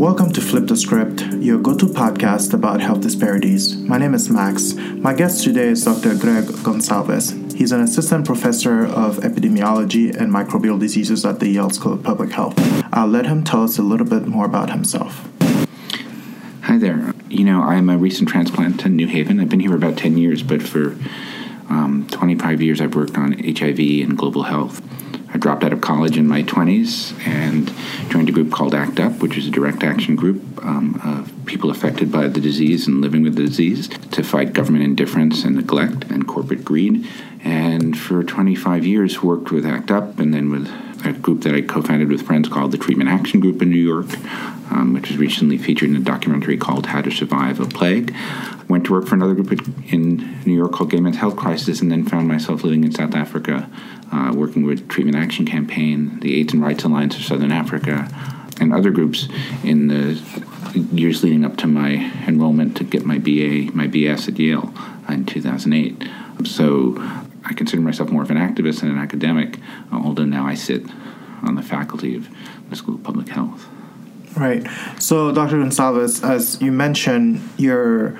Welcome 0.00 0.32
to 0.32 0.40
Flip 0.40 0.66
the 0.66 0.78
Script, 0.78 1.20
your 1.20 1.58
go 1.58 1.76
to 1.76 1.84
podcast 1.84 2.54
about 2.54 2.80
health 2.80 3.02
disparities. 3.02 3.76
My 3.76 3.98
name 3.98 4.14
is 4.14 4.30
Max. 4.30 4.72
My 4.72 5.12
guest 5.12 5.44
today 5.44 5.68
is 5.68 5.84
Dr. 5.84 6.16
Gregg 6.16 6.44
Gonsalves. 6.64 7.52
He's 7.52 7.70
an 7.70 7.82
assistant 7.82 8.24
professor 8.24 8.86
of 8.86 9.18
epidemiology 9.18 10.16
and 10.16 10.32
microbial 10.32 10.80
diseases 10.80 11.26
at 11.26 11.38
the 11.38 11.50
Yale 11.50 11.68
School 11.68 11.92
of 11.92 12.02
Public 12.02 12.30
Health. 12.32 12.54
I'll 12.94 13.08
let 13.08 13.26
him 13.26 13.44
tell 13.44 13.62
us 13.62 13.76
a 13.76 13.82
little 13.82 14.06
bit 14.06 14.26
more 14.26 14.46
about 14.46 14.70
himself. 14.70 15.28
Hi 16.62 16.78
there. 16.78 17.12
You 17.28 17.44
know, 17.44 17.60
I'm 17.60 17.90
a 17.90 17.98
recent 17.98 18.30
transplant 18.30 18.80
to 18.80 18.88
New 18.88 19.06
Haven. 19.06 19.38
I've 19.38 19.50
been 19.50 19.60
here 19.60 19.76
about 19.76 19.98
10 19.98 20.16
years, 20.16 20.42
but 20.42 20.62
for 20.62 20.96
um, 21.68 22.08
25 22.10 22.62
years 22.62 22.80
I've 22.80 22.94
worked 22.94 23.18
on 23.18 23.32
HIV 23.32 23.78
and 23.78 24.16
global 24.16 24.44
health. 24.44 24.80
I 25.32 25.38
dropped 25.38 25.62
out 25.62 25.72
of 25.72 25.80
college 25.80 26.16
in 26.16 26.26
my 26.26 26.42
20s 26.42 27.26
and 27.26 27.72
joined 28.10 28.28
a 28.28 28.32
group 28.32 28.50
called 28.50 28.74
ACT 28.74 28.98
UP, 28.98 29.12
which 29.22 29.36
is 29.36 29.46
a 29.46 29.50
direct 29.50 29.84
action 29.84 30.16
group 30.16 30.42
um, 30.64 31.00
of 31.04 31.32
people 31.46 31.70
affected 31.70 32.10
by 32.10 32.26
the 32.26 32.40
disease 32.40 32.88
and 32.88 33.00
living 33.00 33.22
with 33.22 33.36
the 33.36 33.44
disease 33.44 33.88
to 34.10 34.24
fight 34.24 34.52
government 34.52 34.84
indifference 34.84 35.44
and 35.44 35.56
neglect 35.56 36.04
and 36.04 36.26
corporate 36.26 36.64
greed. 36.64 37.08
And 37.44 37.96
for 37.98 38.24
25 38.24 38.84
years, 38.84 39.22
worked 39.22 39.52
with 39.52 39.64
ACT 39.64 39.90
UP 39.90 40.18
and 40.18 40.34
then 40.34 40.50
with 40.50 40.68
a 41.04 41.12
group 41.12 41.42
that 41.42 41.54
I 41.54 41.62
co 41.62 41.82
founded 41.82 42.08
with 42.08 42.22
friends 42.22 42.48
called 42.48 42.72
the 42.72 42.78
Treatment 42.78 43.10
Action 43.10 43.40
Group 43.40 43.62
in 43.62 43.70
New 43.70 43.78
York, 43.78 44.06
um, 44.70 44.92
which 44.92 45.08
was 45.08 45.18
recently 45.18 45.58
featured 45.58 45.90
in 45.90 45.96
a 45.96 46.00
documentary 46.00 46.56
called 46.56 46.86
How 46.86 47.00
to 47.00 47.10
Survive 47.10 47.60
a 47.60 47.66
Plague. 47.66 48.14
Went 48.68 48.86
to 48.86 48.92
work 48.92 49.06
for 49.06 49.14
another 49.14 49.34
group 49.34 49.52
in 49.92 50.40
New 50.44 50.54
York 50.54 50.72
called 50.72 50.90
Gay 50.90 51.00
Men's 51.00 51.16
Health 51.16 51.36
Crisis, 51.36 51.80
and 51.80 51.90
then 51.90 52.04
found 52.04 52.28
myself 52.28 52.62
living 52.62 52.84
in 52.84 52.92
South 52.92 53.14
Africa, 53.14 53.68
uh, 54.12 54.32
working 54.34 54.64
with 54.64 54.88
Treatment 54.88 55.16
Action 55.16 55.46
Campaign, 55.46 56.20
the 56.20 56.38
AIDS 56.38 56.52
and 56.52 56.62
Rights 56.62 56.84
Alliance 56.84 57.16
of 57.16 57.24
Southern 57.24 57.52
Africa, 57.52 58.08
and 58.60 58.72
other 58.72 58.90
groups 58.90 59.28
in 59.64 59.88
the 59.88 60.20
years 60.92 61.24
leading 61.24 61.44
up 61.44 61.56
to 61.56 61.66
my 61.66 62.12
enrollment 62.26 62.76
to 62.76 62.84
get 62.84 63.04
my 63.04 63.18
BA, 63.18 63.72
my 63.74 63.88
BS 63.88 64.28
at 64.28 64.38
Yale 64.38 64.72
in 65.08 65.24
2008. 65.24 66.08
So 66.46 66.94
I 67.44 67.54
consider 67.54 67.82
myself 67.82 68.10
more 68.10 68.22
of 68.22 68.30
an 68.30 68.36
activist 68.36 68.80
than 68.80 68.90
an 68.90 68.98
academic, 68.98 69.58
although 69.92 70.24
now 70.24 70.46
I 70.46 70.54
sit 70.54 70.84
on 71.42 71.54
the 71.54 71.62
faculty 71.62 72.14
of 72.14 72.28
the 72.68 72.76
School 72.76 72.96
of 72.96 73.02
Public 73.02 73.28
Health. 73.28 73.66
Right. 74.36 74.66
So, 74.98 75.32
Dr. 75.32 75.56
Gonsalves, 75.56 76.22
as 76.22 76.60
you 76.62 76.70
mentioned, 76.70 77.42
your 77.56 78.18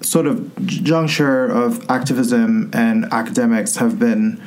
sort 0.00 0.26
of 0.26 0.66
juncture 0.66 1.46
of 1.46 1.88
activism 1.88 2.70
and 2.72 3.04
academics 3.12 3.76
have 3.76 3.98
been 3.98 4.42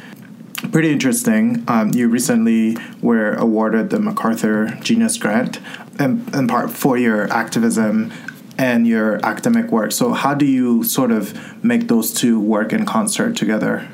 pretty 0.72 0.92
interesting. 0.92 1.64
Um, 1.68 1.92
you 1.94 2.10
recently 2.10 2.78
were 3.02 3.34
awarded 3.34 3.90
the 3.90 4.00
MacArthur 4.00 4.78
Genius 4.82 5.18
Grant, 5.18 5.60
in, 6.00 6.28
in 6.34 6.48
part 6.48 6.72
for 6.72 6.98
your 6.98 7.32
activism 7.32 8.12
and 8.58 8.88
your 8.88 9.24
academic 9.26 9.72
work. 9.72 9.92
So, 9.92 10.14
how 10.14 10.34
do 10.34 10.46
you 10.46 10.84
sort 10.84 11.12
of 11.12 11.64
make 11.64 11.88
those 11.88 12.14
two 12.14 12.40
work 12.40 12.74
in 12.74 12.86
concert 12.86 13.36
together? 13.36 13.88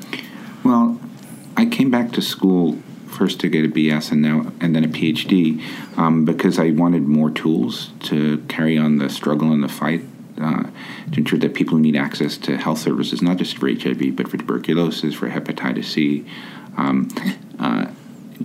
Well, 0.64 1.00
I 1.56 1.66
came 1.66 1.90
back 1.90 2.12
to 2.12 2.22
school 2.22 2.78
first 3.08 3.40
to 3.40 3.48
get 3.48 3.64
a 3.64 3.68
BS 3.68 4.10
and 4.12 4.22
now 4.22 4.52
and 4.60 4.74
then 4.74 4.84
a 4.84 4.88
PhD 4.88 5.62
um, 5.98 6.24
because 6.24 6.58
I 6.58 6.70
wanted 6.70 7.02
more 7.02 7.30
tools 7.30 7.90
to 8.04 8.38
carry 8.48 8.78
on 8.78 8.98
the 8.98 9.10
struggle 9.10 9.52
and 9.52 9.62
the 9.62 9.68
fight 9.68 10.02
uh, 10.40 10.64
to 11.12 11.18
ensure 11.18 11.38
that 11.38 11.54
people 11.54 11.76
who 11.76 11.82
need 11.82 11.96
access 11.96 12.38
to 12.38 12.56
health 12.56 12.78
services, 12.78 13.20
not 13.20 13.36
just 13.36 13.58
for 13.58 13.68
HIV 13.68 14.16
but 14.16 14.28
for 14.28 14.38
tuberculosis, 14.38 15.14
for 15.14 15.28
hepatitis 15.28 15.84
C, 15.84 16.24
um, 16.76 17.08
uh, 17.58 17.86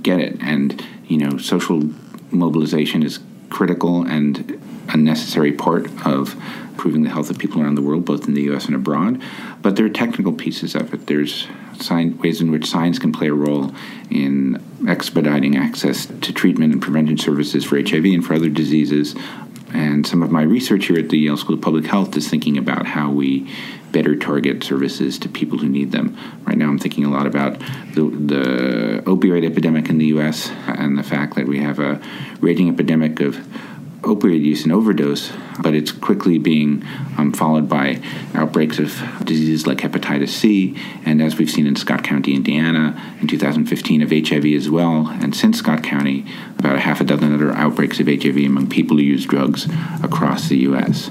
get 0.01 0.19
it. 0.19 0.41
And 0.41 0.83
you 1.07 1.17
know, 1.17 1.37
social 1.37 1.89
mobilization 2.31 3.03
is 3.03 3.19
critical 3.49 4.03
and 4.03 4.61
a 4.89 4.97
necessary 4.97 5.51
part 5.51 5.87
of 6.05 6.35
improving 6.77 7.03
the 7.03 7.09
health 7.09 7.29
of 7.29 7.39
people 7.39 7.61
around 7.61 7.75
the 7.75 7.81
world, 7.81 8.05
both 8.05 8.27
in 8.27 8.33
the 8.35 8.43
U.S. 8.43 8.65
and 8.65 8.75
abroad. 8.75 9.21
But 9.61 9.75
there 9.75 9.85
are 9.85 9.89
technical 9.89 10.31
pieces 10.31 10.75
of 10.75 10.93
it. 10.93 11.07
There's 11.07 11.47
ways 11.89 12.41
in 12.41 12.51
which 12.51 12.65
science 12.65 12.99
can 12.99 13.11
play 13.11 13.27
a 13.27 13.33
role 13.33 13.71
in 14.09 14.63
expediting 14.87 15.57
access 15.57 16.05
to 16.05 16.33
treatment 16.33 16.73
and 16.73 16.81
prevention 16.81 17.17
services 17.17 17.65
for 17.65 17.77
HIV 17.77 18.05
and 18.05 18.25
for 18.25 18.35
other 18.35 18.49
diseases. 18.49 19.15
And 19.73 20.07
some 20.07 20.23
of 20.23 20.31
my 20.31 20.43
research 20.43 20.85
here 20.85 20.97
at 20.97 21.09
the 21.09 21.17
Yale 21.17 21.35
School 21.35 21.55
of 21.55 21.61
Public 21.61 21.85
Health 21.85 22.15
is 22.15 22.29
thinking 22.29 22.57
about 22.57 22.85
how 22.85 23.11
we 23.11 23.51
better 23.91 24.15
target 24.15 24.63
services 24.63 25.17
to 25.19 25.29
people 25.29 25.57
who 25.57 25.67
need 25.67 25.91
them. 25.91 26.17
Right 26.45 26.57
now, 26.57 26.67
I'm 26.67 26.79
thinking 26.79 27.03
a 27.03 27.09
lot 27.09 27.25
about 27.25 27.59
the, 27.93 28.03
the 28.03 29.03
opioid 29.05 29.45
epidemic 29.45 29.89
in 29.89 29.97
the 29.97 30.07
U.S. 30.07 30.49
and 30.67 30.97
the 30.97 31.03
fact 31.03 31.35
that 31.35 31.47
we 31.47 31.59
have 31.59 31.79
a 31.79 32.01
raging 32.39 32.69
epidemic 32.69 33.19
of 33.19 33.35
opioid 34.01 34.43
use 34.43 34.63
and 34.63 34.71
overdose, 34.71 35.31
but 35.61 35.73
it's 35.73 35.91
quickly 35.91 36.37
being 36.37 36.83
um, 37.17 37.33
followed 37.33 37.67
by 37.67 38.01
outbreaks 38.33 38.79
of 38.79 39.01
diseases 39.23 39.65
like 39.65 39.79
hepatitis 39.79 40.29
C, 40.29 40.77
and 41.05 41.21
as 41.21 41.37
we've 41.37 41.49
seen 41.49 41.67
in 41.67 41.75
Scott 41.75 42.03
County, 42.03 42.35
Indiana, 42.35 42.99
in 43.21 43.27
2015 43.27 44.01
of 44.01 44.11
HIV 44.11 44.45
as 44.45 44.69
well, 44.69 45.07
and 45.07 45.35
since 45.35 45.59
Scott 45.59 45.83
County, 45.83 46.25
about 46.59 46.75
a 46.75 46.79
half 46.79 47.01
a 47.01 47.03
dozen 47.03 47.33
other 47.33 47.51
outbreaks 47.51 47.99
of 47.99 48.07
HIV 48.07 48.37
among 48.37 48.69
people 48.69 48.97
who 48.97 49.03
use 49.03 49.25
drugs 49.25 49.67
across 50.03 50.49
the 50.49 50.57
U.S. 50.59 51.09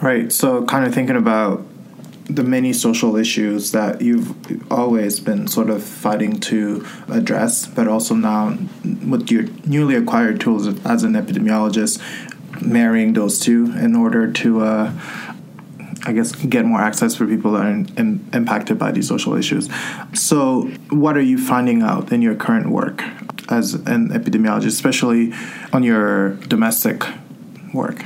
Right. 0.00 0.32
So, 0.32 0.64
kind 0.64 0.86
of 0.86 0.94
thinking 0.94 1.16
about 1.16 1.66
the 2.28 2.44
many 2.44 2.72
social 2.72 3.16
issues 3.16 3.72
that 3.72 4.02
you've 4.02 4.70
always 4.70 5.18
been 5.18 5.48
sort 5.48 5.70
of 5.70 5.82
fighting 5.82 6.38
to 6.38 6.86
address, 7.08 7.66
but 7.66 7.88
also 7.88 8.14
now 8.14 8.56
with 9.06 9.30
your 9.30 9.44
newly 9.64 9.94
acquired 9.94 10.38
tools 10.40 10.66
as 10.84 11.04
an 11.04 11.14
epidemiologist, 11.14 12.00
marrying 12.60 13.14
those 13.14 13.38
two 13.38 13.72
in 13.78 13.96
order 13.96 14.30
to, 14.30 14.60
uh, 14.60 14.92
I 16.04 16.12
guess, 16.12 16.32
get 16.32 16.66
more 16.66 16.80
access 16.80 17.14
for 17.14 17.26
people 17.26 17.52
that 17.52 17.64
are 17.64 17.70
in, 17.70 17.88
in, 17.96 18.28
impacted 18.34 18.78
by 18.78 18.92
these 18.92 19.08
social 19.08 19.34
issues. 19.34 19.70
So, 20.12 20.62
what 20.90 21.16
are 21.16 21.22
you 21.22 21.38
finding 21.38 21.80
out 21.82 22.12
in 22.12 22.20
your 22.20 22.34
current 22.34 22.68
work 22.68 23.02
as 23.48 23.72
an 23.72 24.10
epidemiologist, 24.10 24.66
especially 24.66 25.32
on 25.72 25.82
your 25.82 26.34
domestic 26.34 27.04
work? 27.72 28.04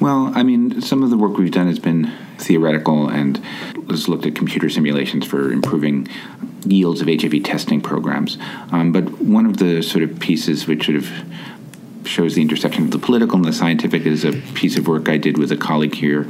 Well, 0.00 0.30
I 0.36 0.44
mean, 0.44 0.80
some 0.82 1.02
of 1.02 1.10
the 1.10 1.16
work 1.16 1.36
we've 1.36 1.50
done 1.50 1.66
has 1.66 1.78
been 1.78 2.12
theoretical 2.38 3.08
and 3.08 3.38
has 3.88 4.08
looked 4.08 4.26
at 4.26 4.34
computer 4.34 4.68
simulations 4.68 5.26
for 5.26 5.52
improving 5.52 6.08
yields 6.64 7.00
of 7.00 7.08
HIV 7.08 7.42
testing 7.44 7.80
programs. 7.80 8.38
Um, 8.72 8.92
but 8.92 9.04
one 9.20 9.46
of 9.46 9.58
the 9.58 9.82
sort 9.82 10.02
of 10.02 10.18
pieces 10.18 10.66
which 10.66 10.86
sort 10.86 10.96
of 10.96 11.10
shows 12.06 12.34
the 12.34 12.42
intersection 12.42 12.84
of 12.84 12.90
the 12.90 12.98
political 12.98 13.36
and 13.36 13.44
the 13.44 13.52
scientific 13.52 14.06
is 14.06 14.24
a 14.24 14.32
piece 14.54 14.76
of 14.76 14.86
work 14.88 15.08
I 15.08 15.16
did 15.16 15.38
with 15.38 15.52
a 15.52 15.56
colleague 15.56 15.94
here 15.94 16.22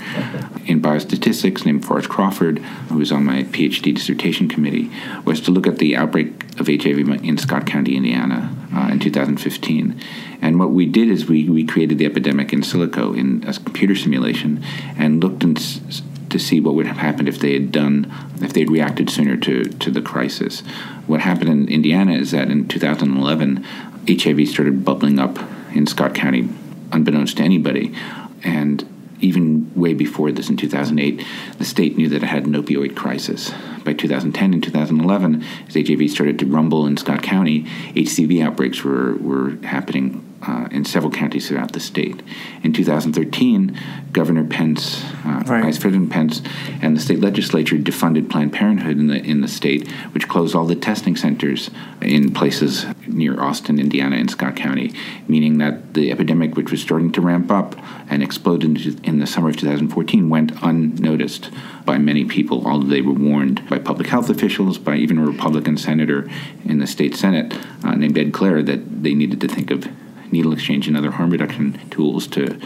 in 0.67 0.81
biostatistics 0.83 1.65
named 1.65 1.85
Forrest 1.85 2.09
Crawford, 2.09 2.59
who 2.89 2.99
was 2.99 3.13
on 3.13 3.25
my 3.25 3.45
PhD 3.45 3.95
dissertation 3.95 4.49
committee, 4.49 4.91
was 5.25 5.41
to 5.43 5.51
look 5.51 5.67
at 5.67 5.79
the 5.79 5.97
outbreak 5.97 6.45
of 6.59 6.67
HIV 6.67 7.09
in 7.25 7.39
Scott 7.39 7.67
County, 7.67 7.97
Indiana, 7.97 8.55
uh, 8.75 8.89
in 8.91 8.99
2015. 8.99 10.01
And 10.43 10.59
what 10.59 10.71
we 10.71 10.87
did 10.87 11.09
is 11.09 11.27
we, 11.27 11.49
we 11.49 11.65
created 11.65 11.99
the 11.99 12.07
epidemic 12.07 12.53
in 12.53 12.61
silico 12.63 13.17
in 13.17 13.45
a 13.47 13.53
computer 13.55 13.95
simulation 13.95 14.63
and 14.99 15.23
looked 15.23 15.45
and 15.45 15.57
s- 15.59 16.03
to 16.31 16.39
see 16.39 16.61
what 16.61 16.75
would 16.75 16.87
have 16.87 16.99
happened 16.99 17.29
if 17.29 17.39
they 17.39 17.53
had 17.53 17.71
done 17.71 18.13
if 18.43 18.53
they'd 18.53 18.71
reacted 18.71 19.09
sooner 19.09 19.37
to, 19.37 19.65
to 19.65 19.91
the 19.91 20.03
crisis. 20.03 20.61
What 21.07 21.21
happened 21.21 21.51
in 21.51 21.69
Indiana 21.69 22.15
is 22.15 22.33
that 22.33 22.51
in 22.51 22.69
2011, 22.69 23.65
HIV 24.09 24.49
started 24.49 24.85
bubbling 24.85 25.19
up 25.19 25.39
in 25.77 25.87
Scott 25.87 26.15
County, 26.15 26.49
unbeknownst 26.93 27.37
to 27.37 27.43
anybody, 27.43 27.95
and 28.43 28.89
even 29.21 29.73
way 29.75 29.95
before 29.95 30.31
this 30.31 30.51
in 30.51 30.57
2008, 30.57 31.25
the 31.59 31.65
state 31.65 31.97
knew 31.97 32.09
that 32.09 32.23
it 32.23 32.27
had 32.27 32.47
an 32.47 32.53
opioid 32.53 32.95
crisis. 32.95 33.53
By 33.85 33.93
2010 33.93 34.55
and 34.55 34.63
2011, 34.63 35.45
as 35.69 35.75
HIV 35.75 36.11
started 36.11 36.39
to 36.41 36.47
rumble 36.47 36.87
in 36.87 36.97
Scott 36.97 37.23
County, 37.23 37.65
HCV 37.95 38.45
outbreaks 38.45 38.85
were, 38.85 39.15
were 39.17 39.57
happening 39.65 40.26
uh, 40.43 40.69
in 40.71 40.85
several 40.85 41.11
counties 41.11 41.49
throughout 41.49 41.73
the 41.73 41.81
state. 41.81 42.23
In 42.63 42.73
2013, 42.73 43.79
Governor 44.13 44.45
Pence, 44.45 45.05
uh, 45.25 45.43
right. 45.47 45.65
Vice 45.65 45.79
President 45.79 46.11
Pence, 46.11 46.43
and 46.83 46.97
the 46.97 47.01
state 47.01 47.21
legislature 47.21 47.77
defunded 47.77 48.31
Planned 48.31 48.53
Parenthood 48.53 48.99
in 48.99 49.07
the 49.09 49.17
in 49.17 49.41
the 49.41 49.49
state, 49.49 49.91
which 50.13 50.29
closed 50.29 50.55
all 50.55 50.67
the 50.67 50.77
testing 50.77 51.17
centers 51.17 51.71
in 52.01 52.33
places 52.33 52.87
near 53.07 53.41
Austin, 53.41 53.79
Indiana, 53.79 54.17
and 54.17 54.31
Scott 54.31 54.57
County, 54.57 54.93
meaning 55.29 55.59
that 55.59 55.95
the 55.95 56.11
epidemic, 56.11 56.57
which 56.57 56.71
was 56.71 56.81
starting 56.81 57.13
to 57.13 57.21
ramp 57.21 57.51
up 57.51 57.77
and 58.09 58.23
explode 58.23 58.65
in, 58.65 58.77
in 59.05 59.19
the 59.19 59.27
summer 59.27 59.49
of 59.51 59.57
2014, 59.57 60.29
went 60.29 60.53
unnoticed 60.63 61.51
by 61.85 61.99
many 61.99 62.25
people, 62.25 62.67
although 62.67 62.89
they 62.89 63.01
were 63.01 63.13
warned 63.13 63.69
by 63.69 63.79
public 63.79 64.09
health 64.09 64.29
officials, 64.29 64.79
by 64.79 64.97
even 64.97 65.19
a 65.19 65.25
Republican 65.25 65.77
senator 65.77 66.29
in 66.65 66.79
the 66.79 66.87
state 66.87 67.15
Senate 67.15 67.55
uh, 67.85 67.95
named 67.95 68.19
Ed 68.19 68.33
Clere, 68.33 68.63
that 68.63 69.03
they 69.03 69.15
needed 69.15 69.41
to 69.41 69.49
think 69.49 69.71
of 69.71 69.89
needle 70.33 70.53
exchange 70.53 70.89
and 70.89 70.97
other 70.97 71.13
harm 71.13 71.31
reduction 71.31 71.79
tools 71.91 72.27
to 72.29 72.59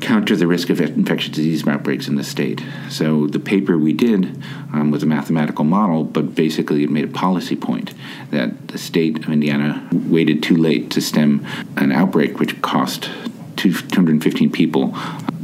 counter 0.00 0.36
the 0.36 0.46
risk 0.46 0.68
of 0.70 0.80
infectious 0.80 1.30
disease 1.30 1.66
outbreaks 1.66 2.08
in 2.08 2.16
the 2.16 2.24
state. 2.24 2.62
So 2.90 3.26
the 3.26 3.38
paper 3.38 3.78
we 3.78 3.92
did 3.92 4.42
um, 4.72 4.90
was 4.90 5.02
a 5.02 5.06
mathematical 5.06 5.64
model, 5.64 6.04
but 6.04 6.34
basically 6.34 6.84
it 6.84 6.90
made 6.90 7.04
a 7.04 7.08
policy 7.08 7.56
point 7.56 7.94
that 8.30 8.68
the 8.68 8.78
state 8.78 9.24
of 9.24 9.30
Indiana 9.30 9.88
waited 9.92 10.42
too 10.42 10.56
late 10.56 10.90
to 10.92 11.00
stem 11.00 11.46
an 11.76 11.92
outbreak 11.92 12.38
which 12.38 12.60
cost 12.62 13.10
215 13.56 14.50
people 14.52 14.96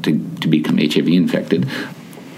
to, 0.02 0.36
to 0.40 0.48
become 0.48 0.78
HIV 0.78 1.08
infected 1.08 1.68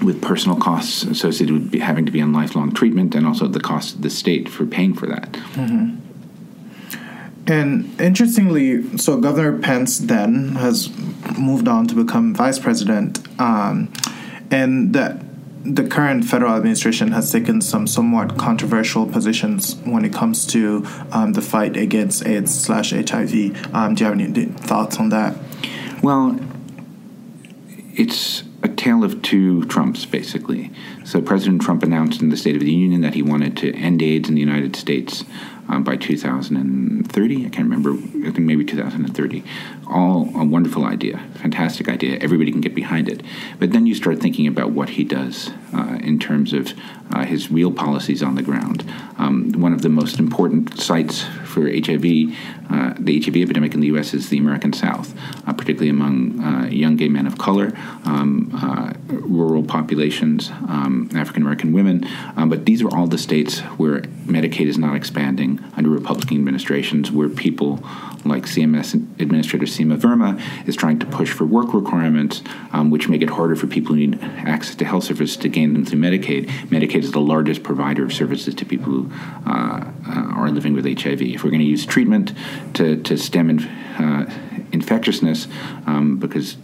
with 0.02 0.20
personal 0.20 0.56
costs 0.56 1.02
associated 1.02 1.72
with 1.72 1.80
having 1.80 2.04
to 2.06 2.12
be 2.12 2.20
on 2.20 2.32
lifelong 2.32 2.72
treatment 2.72 3.14
and 3.14 3.26
also 3.26 3.48
the 3.48 3.60
cost 3.60 3.96
of 3.96 4.02
the 4.02 4.10
state 4.10 4.48
for 4.48 4.66
paying 4.66 4.94
for 4.94 5.06
that. 5.06 5.32
Mm-hmm. 5.32 6.03
And 7.46 8.00
interestingly, 8.00 8.96
so 8.96 9.18
Governor 9.18 9.58
Pence 9.58 9.98
then 9.98 10.56
has 10.56 10.88
moved 11.38 11.68
on 11.68 11.86
to 11.88 11.94
become 11.94 12.34
vice 12.34 12.58
president, 12.58 13.26
um, 13.38 13.92
and 14.50 14.94
that 14.94 15.20
the 15.64 15.86
current 15.86 16.24
federal 16.24 16.54
administration 16.54 17.12
has 17.12 17.32
taken 17.32 17.60
some 17.60 17.86
somewhat 17.86 18.36
controversial 18.38 19.06
positions 19.06 19.76
when 19.84 20.04
it 20.04 20.12
comes 20.12 20.46
to 20.46 20.86
um, 21.12 21.32
the 21.32 21.40
fight 21.40 21.76
against 21.76 22.26
AIDS 22.26 22.54
slash 22.54 22.90
HIV. 22.92 23.74
Um, 23.74 23.94
do 23.94 24.04
you 24.04 24.10
have 24.10 24.18
any 24.18 24.46
thoughts 24.46 24.98
on 24.98 25.08
that? 25.10 25.36
Well, 26.02 26.38
it's 27.94 28.44
a 28.62 28.68
tale 28.68 29.04
of 29.04 29.22
two 29.22 29.64
Trumps, 29.66 30.04
basically. 30.04 30.70
So 31.04 31.20
President 31.20 31.62
Trump 31.62 31.82
announced 31.82 32.20
in 32.20 32.28
the 32.28 32.36
State 32.36 32.56
of 32.56 32.62
the 32.62 32.72
Union 32.72 33.02
that 33.02 33.14
he 33.14 33.22
wanted 33.22 33.56
to 33.58 33.74
end 33.74 34.02
AIDS 34.02 34.28
in 34.28 34.34
the 34.34 34.40
United 34.40 34.76
States 34.76 35.24
um, 35.68 35.84
by 35.84 35.96
2030. 35.96 37.46
I 37.46 37.48
can't 37.48 37.68
remember. 37.68 37.92
I 38.26 38.30
think 38.30 38.40
maybe 38.40 38.64
2030. 38.64 39.42
All 39.86 40.30
a 40.34 40.44
wonderful 40.44 40.84
idea, 40.84 41.18
fantastic 41.34 41.88
idea. 41.88 42.18
Everybody 42.18 42.50
can 42.50 42.60
get 42.60 42.74
behind 42.74 43.08
it. 43.08 43.22
But 43.58 43.72
then 43.72 43.86
you 43.86 43.94
start 43.94 44.20
thinking 44.20 44.46
about 44.46 44.70
what 44.70 44.90
he 44.90 45.04
does 45.04 45.50
uh, 45.74 45.98
in 46.02 46.18
terms 46.18 46.52
of 46.52 46.72
uh, 47.12 47.24
his 47.24 47.50
real 47.50 47.70
policies 47.70 48.22
on 48.22 48.34
the 48.34 48.42
ground. 48.42 48.84
Um, 49.18 49.52
one 49.52 49.72
of 49.72 49.82
the 49.82 49.88
most 49.88 50.18
important 50.18 50.80
sites 50.80 51.22
for 51.44 51.62
HIV, 51.62 52.34
uh, 52.70 52.94
the 52.98 53.20
HIV 53.20 53.36
epidemic 53.36 53.74
in 53.74 53.80
the 53.80 53.86
U.S. 53.88 54.14
is 54.14 54.28
the 54.28 54.38
American 54.38 54.72
South, 54.72 55.14
uh, 55.46 55.52
particularly 55.52 55.90
among 55.90 56.42
uh, 56.42 56.66
young 56.66 56.96
gay 56.96 57.08
men 57.08 57.26
of 57.26 57.38
color, 57.38 57.72
um, 58.04 58.50
uh, 58.54 58.92
rural 59.08 59.62
populations, 59.62 60.50
um, 60.50 61.08
African 61.14 61.42
American 61.42 61.72
women. 61.72 62.06
Um, 62.36 62.48
but 62.48 62.64
these 62.64 62.82
are 62.82 62.88
all 62.96 63.06
the 63.06 63.18
states 63.18 63.60
where 63.78 64.00
Medicaid 64.26 64.66
is 64.66 64.78
not 64.78 64.96
expanding 64.96 65.62
under 65.76 65.90
Republican 65.90 66.36
administrations, 66.36 67.12
where 67.12 67.28
people 67.28 67.80
like 68.24 68.44
CMS 68.44 68.94
Administrator 69.20 69.66
Seema 69.78 69.96
Verma 69.96 70.40
is 70.68 70.76
trying 70.76 70.98
to 70.98 71.06
push 71.06 71.32
for 71.32 71.44
work 71.44 71.74
requirements, 71.74 72.42
um, 72.72 72.90
which 72.90 73.08
make 73.08 73.22
it 73.22 73.30
harder 73.30 73.56
for 73.56 73.66
people 73.66 73.94
who 73.94 74.06
need 74.06 74.22
access 74.22 74.74
to 74.76 74.84
health 74.84 75.04
services 75.04 75.36
to 75.38 75.48
gain 75.48 75.72
them 75.72 75.84
through 75.84 76.00
Medicaid. 76.00 76.46
Medicaid 76.68 77.02
is 77.02 77.12
the 77.12 77.20
largest 77.20 77.62
provider 77.62 78.04
of 78.04 78.12
services 78.12 78.54
to 78.54 78.64
people 78.64 78.92
who 78.92 79.10
uh, 79.46 79.84
uh, 80.06 80.32
are 80.34 80.50
living 80.50 80.74
with 80.74 80.84
HIV. 80.84 81.22
If 81.22 81.44
we're 81.44 81.50
going 81.50 81.60
to 81.60 81.66
use 81.66 81.86
treatment 81.86 82.32
to, 82.74 83.02
to 83.02 83.16
stem 83.16 83.44
uh, 83.98 84.24
infectiousness, 84.72 85.48
um, 85.86 86.18
because 86.18 86.56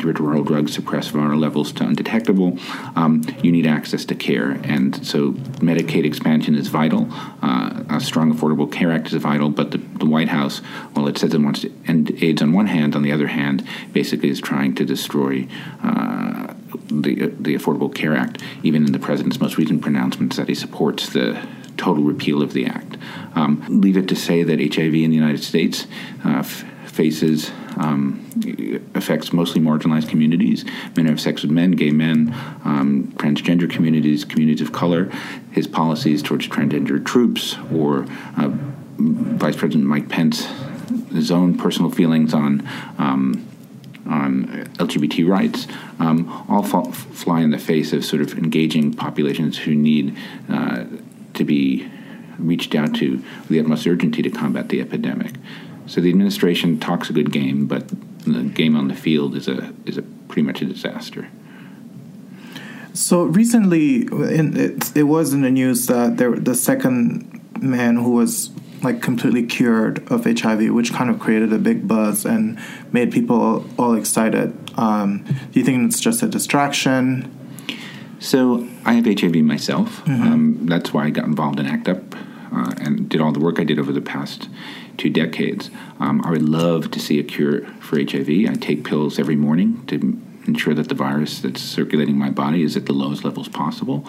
antiretroviral 0.00 0.46
drugs 0.46 0.74
suppress 0.74 1.10
viral 1.10 1.38
levels 1.38 1.72
to 1.72 1.84
undetectable, 1.84 2.58
um, 2.96 3.22
you 3.42 3.52
need 3.52 3.66
access 3.66 4.04
to 4.06 4.14
care. 4.14 4.52
And 4.64 5.06
so 5.06 5.32
Medicaid 5.60 6.04
expansion 6.04 6.54
is 6.54 6.68
vital. 6.68 7.08
Uh, 7.42 7.84
a 7.88 8.00
strong 8.00 8.32
Affordable 8.32 8.70
Care 8.70 8.92
Act 8.92 9.08
is 9.08 9.14
vital, 9.14 9.50
but 9.50 9.70
the, 9.70 9.78
the, 9.78 10.06
White 10.06 10.28
House, 10.28 10.58
while 10.94 11.06
it 11.06 11.18
says 11.18 11.34
it 11.34 11.40
wants 11.40 11.60
to 11.60 11.72
end 11.86 12.10
AIDS 12.22 12.42
on 12.42 12.52
one 12.52 12.66
hand, 12.66 12.96
on 12.96 13.02
the 13.02 13.12
other 13.12 13.28
hand, 13.28 13.66
basically 13.92 14.28
is 14.30 14.40
trying 14.40 14.74
to 14.74 14.84
destroy. 14.84 15.46
Uh, 15.82 16.54
the, 16.86 17.26
the 17.38 17.54
Affordable 17.56 17.92
Care 17.92 18.16
Act, 18.16 18.42
even 18.62 18.84
in 18.84 18.92
the 18.92 18.98
president's 18.98 19.40
most 19.40 19.56
recent 19.56 19.82
pronouncements 19.82 20.36
that 20.36 20.48
he 20.48 20.54
supports 20.54 21.08
the 21.08 21.40
total 21.76 22.04
repeal 22.04 22.42
of 22.42 22.52
the 22.52 22.66
act. 22.66 22.96
Um, 23.34 23.64
leave 23.68 23.96
it 23.96 24.08
to 24.08 24.16
say 24.16 24.42
that 24.42 24.58
HIV 24.58 24.94
in 24.94 25.10
the 25.10 25.16
United 25.16 25.42
States 25.42 25.86
uh, 26.24 26.44
faces 27.00 27.50
um, 27.78 28.20
affects 28.94 29.32
mostly 29.32 29.58
marginalized 29.58 30.06
communities 30.06 30.66
men 30.94 31.06
who 31.06 31.12
have 31.12 31.18
sex 31.18 31.40
with 31.40 31.50
men, 31.50 31.70
gay 31.70 31.90
men, 31.90 32.28
um, 32.62 33.10
transgender 33.16 33.70
communities, 33.70 34.22
communities 34.22 34.60
of 34.60 34.70
color. 34.70 35.10
His 35.50 35.66
policies 35.66 36.22
towards 36.22 36.46
transgender 36.46 37.02
troops 37.02 37.56
or 37.74 38.04
uh, 38.36 38.50
Vice 38.98 39.56
President 39.56 39.86
Mike 39.86 40.10
Pence, 40.10 40.46
his 41.10 41.30
own 41.30 41.56
personal 41.56 41.90
feelings 41.90 42.34
on. 42.34 42.68
Um, 42.98 43.46
on 44.06 44.46
LGBT 44.78 45.28
rights, 45.28 45.68
um, 46.00 46.44
all 46.48 46.64
fall, 46.64 46.90
fly 46.90 47.42
in 47.42 47.50
the 47.50 47.58
face 47.58 47.92
of 47.92 48.04
sort 48.04 48.20
of 48.22 48.36
engaging 48.36 48.92
populations 48.92 49.58
who 49.58 49.72
need 49.72 50.16
uh, 50.48 50.84
to 51.34 51.44
be 51.44 51.88
reached 52.38 52.74
out 52.74 52.92
to 52.96 53.12
with 53.12 53.48
the 53.48 53.60
utmost 53.60 53.86
urgency 53.86 54.20
to 54.22 54.30
combat 54.30 54.68
the 54.68 54.80
epidemic. 54.80 55.34
So 55.90 56.00
the 56.00 56.08
administration 56.08 56.78
talks 56.78 57.10
a 57.10 57.12
good 57.12 57.32
game, 57.32 57.66
but 57.66 57.88
the 58.24 58.44
game 58.44 58.76
on 58.76 58.86
the 58.86 58.94
field 58.94 59.34
is 59.34 59.48
a 59.48 59.74
is 59.86 59.98
a 59.98 60.02
pretty 60.02 60.42
much 60.42 60.62
a 60.62 60.64
disaster. 60.64 61.28
So 62.92 63.24
recently, 63.24 64.02
in, 64.02 64.56
it, 64.56 64.96
it 64.96 65.02
was 65.02 65.32
in 65.32 65.42
the 65.42 65.50
news 65.50 65.86
that 65.86 66.16
there, 66.16 66.30
the 66.36 66.54
second 66.54 67.40
man 67.60 67.96
who 67.96 68.12
was 68.12 68.50
like 68.84 69.02
completely 69.02 69.44
cured 69.44 70.08
of 70.12 70.26
HIV, 70.26 70.72
which 70.72 70.92
kind 70.92 71.10
of 71.10 71.18
created 71.18 71.52
a 71.52 71.58
big 71.58 71.88
buzz 71.88 72.24
and 72.24 72.56
made 72.92 73.10
people 73.10 73.66
all 73.76 73.96
excited. 73.96 74.56
Um, 74.78 75.24
do 75.24 75.58
you 75.58 75.64
think 75.64 75.88
it's 75.88 75.98
just 75.98 76.22
a 76.22 76.28
distraction? 76.28 77.36
So 78.20 78.68
I 78.84 78.92
have 78.92 79.06
HIV 79.06 79.34
myself. 79.38 80.04
Mm-hmm. 80.04 80.22
Um, 80.22 80.66
that's 80.66 80.94
why 80.94 81.06
I 81.06 81.10
got 81.10 81.24
involved 81.24 81.58
in 81.58 81.66
ACT 81.66 81.88
UP 81.88 82.14
uh, 82.52 82.72
and 82.78 83.08
did 83.08 83.20
all 83.20 83.32
the 83.32 83.40
work 83.40 83.58
I 83.58 83.64
did 83.64 83.78
over 83.78 83.92
the 83.92 84.00
past 84.00 84.48
two 84.96 85.10
decades. 85.10 85.70
Um, 85.98 86.20
I 86.24 86.30
would 86.30 86.48
love 86.48 86.90
to 86.90 87.00
see 87.00 87.18
a 87.18 87.22
cure 87.22 87.66
for 87.80 87.98
HIV. 87.98 88.28
I 88.28 88.54
take 88.60 88.84
pills 88.84 89.18
every 89.18 89.36
morning 89.36 89.84
to 89.86 90.20
ensure 90.46 90.74
that 90.74 90.88
the 90.88 90.94
virus 90.94 91.40
that's 91.40 91.60
circulating 91.60 92.16
my 92.16 92.30
body 92.30 92.62
is 92.62 92.76
at 92.76 92.86
the 92.86 92.92
lowest 92.92 93.24
levels 93.24 93.48
possible. 93.48 94.04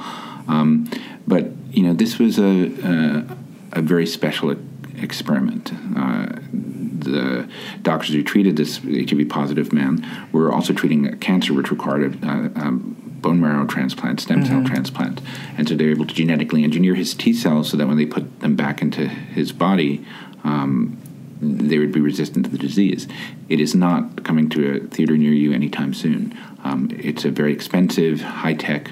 Um, 0.48 0.90
but 1.28 1.52
you 1.72 1.84
know, 1.84 1.94
this 1.94 2.20
was 2.20 2.40
a 2.40 2.72
a, 2.84 3.38
a 3.74 3.82
very 3.82 4.06
special 4.06 4.56
experiment. 4.98 5.72
Uh, 5.96 6.28
the 6.52 7.50
doctors 7.82 8.14
who 8.14 8.24
treated 8.24 8.58
this 8.58 8.78
HIV 8.78 9.30
positive 9.30 9.74
man 9.74 10.06
were 10.32 10.52
also 10.52 10.74
treating 10.74 11.18
cancer 11.20 11.54
which 11.54 11.72
required 11.72 12.24
a, 12.24 12.28
a, 12.28 12.68
a 12.68 12.80
bone 13.22 13.40
marrow 13.40 13.66
transplant, 13.66 14.20
stem 14.20 14.46
cell 14.46 14.58
mm-hmm. 14.58 14.66
transplant. 14.66 15.22
And 15.58 15.68
so 15.68 15.76
they're 15.76 15.90
able 15.90 16.08
to 16.08 16.14
genetically 16.14 16.64
engineer 16.64 16.96
his 16.96 17.14
T 17.14 17.34
cells 17.34 17.70
so 17.70 17.78
that 17.78 17.88
when 17.88 17.98
they 17.98 18.06
put 18.06 18.40
them 18.40 18.56
back 18.56 18.82
into 18.82 19.08
his 19.08 19.52
body, 19.52 20.06
um, 20.44 20.98
they 21.42 21.80
would 21.80 21.92
be 21.92 22.00
resistant 22.00 22.46
to 22.46 22.52
the 22.52 22.58
disease. 22.58 23.08
It 23.50 23.60
is 23.60 23.74
not 23.74 24.24
coming 24.24 24.50
to 24.50 24.76
a 24.76 24.80
theater 24.88 25.18
near 25.18 25.34
you 25.34 25.54
anytime 25.54 25.94
soon. 25.94 26.38
Um, 26.64 26.90
it's 26.94 27.26
a 27.26 27.32
very 27.32 27.52
expensive, 27.52 28.22
high 28.22 28.54
tech 28.54 28.92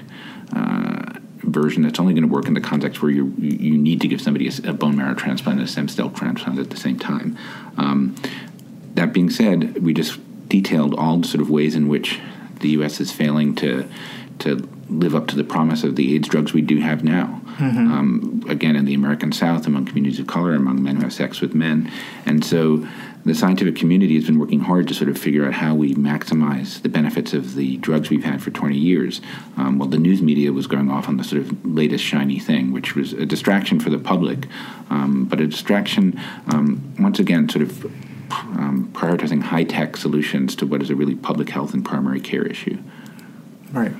uh, 0.54 1.12
version 1.38 1.82
that's 1.82 2.00
only 2.00 2.12
going 2.12 2.26
to 2.26 2.32
work 2.32 2.46
in 2.46 2.54
the 2.54 2.60
context 2.60 3.02
where 3.02 3.10
you 3.10 3.32
you 3.38 3.78
need 3.78 4.00
to 4.00 4.08
give 4.08 4.20
somebody 4.20 4.48
a, 4.48 4.70
a, 4.70 4.72
bone 4.72 4.96
marrow 4.96 5.14
transplant 5.14 5.58
and 5.60 5.68
a 5.68 5.70
stem 5.70 5.88
cell 5.88 6.10
transplant 6.10 6.58
at 6.58 6.70
the 6.70 6.76
same 6.76 6.98
time. 6.98 7.38
Um, 7.76 8.16
that 8.94 9.12
being 9.12 9.30
said, 9.30 9.82
we 9.82 9.94
just 9.94 10.18
detailed 10.48 10.94
all 10.94 11.18
the 11.18 11.28
sort 11.28 11.40
of 11.40 11.48
ways 11.48 11.76
in 11.76 11.88
which 11.88 12.20
the 12.60 12.70
U.S. 12.70 13.00
is 13.00 13.12
failing 13.12 13.54
to 13.56 13.88
to 14.40 14.68
live 14.88 15.14
up 15.14 15.28
to 15.28 15.36
the 15.36 15.44
promise 15.44 15.84
of 15.84 15.96
the 15.96 16.14
AIDS 16.14 16.28
drugs 16.28 16.52
we 16.52 16.62
do 16.62 16.78
have 16.78 17.04
now. 17.04 17.40
Mm-hmm. 17.58 17.92
Um, 17.92 18.44
again, 18.48 18.74
in 18.74 18.86
the 18.86 18.94
American 18.94 19.32
South, 19.32 19.66
among 19.66 19.84
communities 19.84 20.18
of 20.18 20.26
color, 20.26 20.54
among 20.54 20.82
men 20.82 20.96
who 20.96 21.02
have 21.02 21.12
sex 21.12 21.40
with 21.40 21.54
men. 21.54 21.90
And 22.26 22.44
so 22.44 22.86
the 23.24 23.34
scientific 23.34 23.76
community 23.76 24.14
has 24.14 24.24
been 24.24 24.38
working 24.38 24.60
hard 24.60 24.88
to 24.88 24.94
sort 24.94 25.10
of 25.10 25.18
figure 25.18 25.46
out 25.46 25.52
how 25.52 25.74
we 25.74 25.94
maximize 25.94 26.80
the 26.80 26.88
benefits 26.88 27.34
of 27.34 27.54
the 27.54 27.76
drugs 27.76 28.08
we've 28.08 28.24
had 28.24 28.42
for 28.42 28.50
20 28.50 28.76
years. 28.76 29.20
Um, 29.56 29.78
well, 29.78 29.88
the 29.88 29.98
news 29.98 30.22
media 30.22 30.52
was 30.52 30.66
going 30.66 30.90
off 30.90 31.06
on 31.06 31.18
the 31.18 31.24
sort 31.24 31.42
of 31.42 31.64
latest 31.64 32.02
shiny 32.02 32.38
thing, 32.38 32.72
which 32.72 32.96
was 32.96 33.12
a 33.12 33.26
distraction 33.26 33.78
for 33.78 33.90
the 33.90 33.98
public, 33.98 34.46
um, 34.88 35.26
but 35.26 35.40
a 35.40 35.46
distraction, 35.46 36.18
um, 36.48 36.94
once 36.98 37.18
again, 37.18 37.48
sort 37.48 37.62
of 37.62 37.92
um, 38.30 38.90
prioritizing 38.92 39.42
high 39.42 39.64
tech 39.64 39.96
solutions 39.96 40.54
to 40.56 40.66
what 40.66 40.82
is 40.82 40.90
a 40.90 40.94
really 40.94 41.14
public 41.14 41.50
health 41.50 41.74
and 41.74 41.84
primary 41.84 42.20
care 42.20 42.46
issue. 42.46 42.78
Right. 43.72 43.92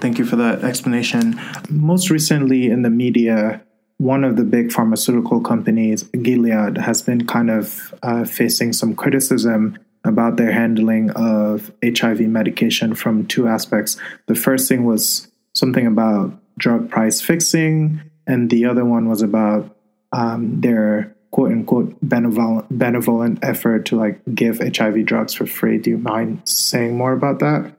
Thank 0.00 0.18
you 0.18 0.24
for 0.24 0.36
that 0.36 0.64
explanation. 0.64 1.40
Most 1.68 2.10
recently 2.10 2.66
in 2.66 2.82
the 2.82 2.90
media, 2.90 3.62
one 3.98 4.24
of 4.24 4.36
the 4.36 4.44
big 4.44 4.72
pharmaceutical 4.72 5.40
companies, 5.40 6.02
Gilead, 6.02 6.78
has 6.78 7.02
been 7.02 7.26
kind 7.26 7.50
of 7.50 7.94
uh, 8.02 8.24
facing 8.24 8.72
some 8.72 8.96
criticism 8.96 9.78
about 10.04 10.36
their 10.36 10.50
handling 10.50 11.10
of 11.10 11.70
HIV 11.84 12.20
medication 12.22 12.94
from 12.94 13.26
two 13.26 13.46
aspects. 13.46 13.96
The 14.26 14.34
first 14.34 14.68
thing 14.68 14.84
was 14.84 15.28
something 15.54 15.86
about 15.86 16.36
drug 16.58 16.90
price 16.90 17.20
fixing, 17.20 18.00
and 18.26 18.50
the 18.50 18.64
other 18.64 18.84
one 18.84 19.08
was 19.08 19.22
about 19.22 19.76
um, 20.10 20.60
their 20.60 21.14
quote 21.32 21.50
unquote 21.50 21.96
benevolent 22.00 22.78
benevolent 22.78 23.38
effort 23.42 23.86
to 23.86 23.96
like 23.96 24.20
give 24.34 24.58
HIV 24.58 25.04
drugs 25.04 25.34
for 25.34 25.46
free. 25.46 25.78
Do 25.78 25.90
you 25.90 25.98
mind 25.98 26.42
saying 26.44 26.96
more 26.96 27.12
about 27.12 27.40
that? 27.40 27.74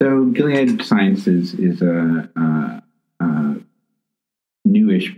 So 0.00 0.26
Gilead 0.26 0.82
Sciences 0.82 1.54
is 1.54 1.82
a, 1.82 2.30
a, 2.36 2.82
a 3.20 3.56
newish 4.64 5.14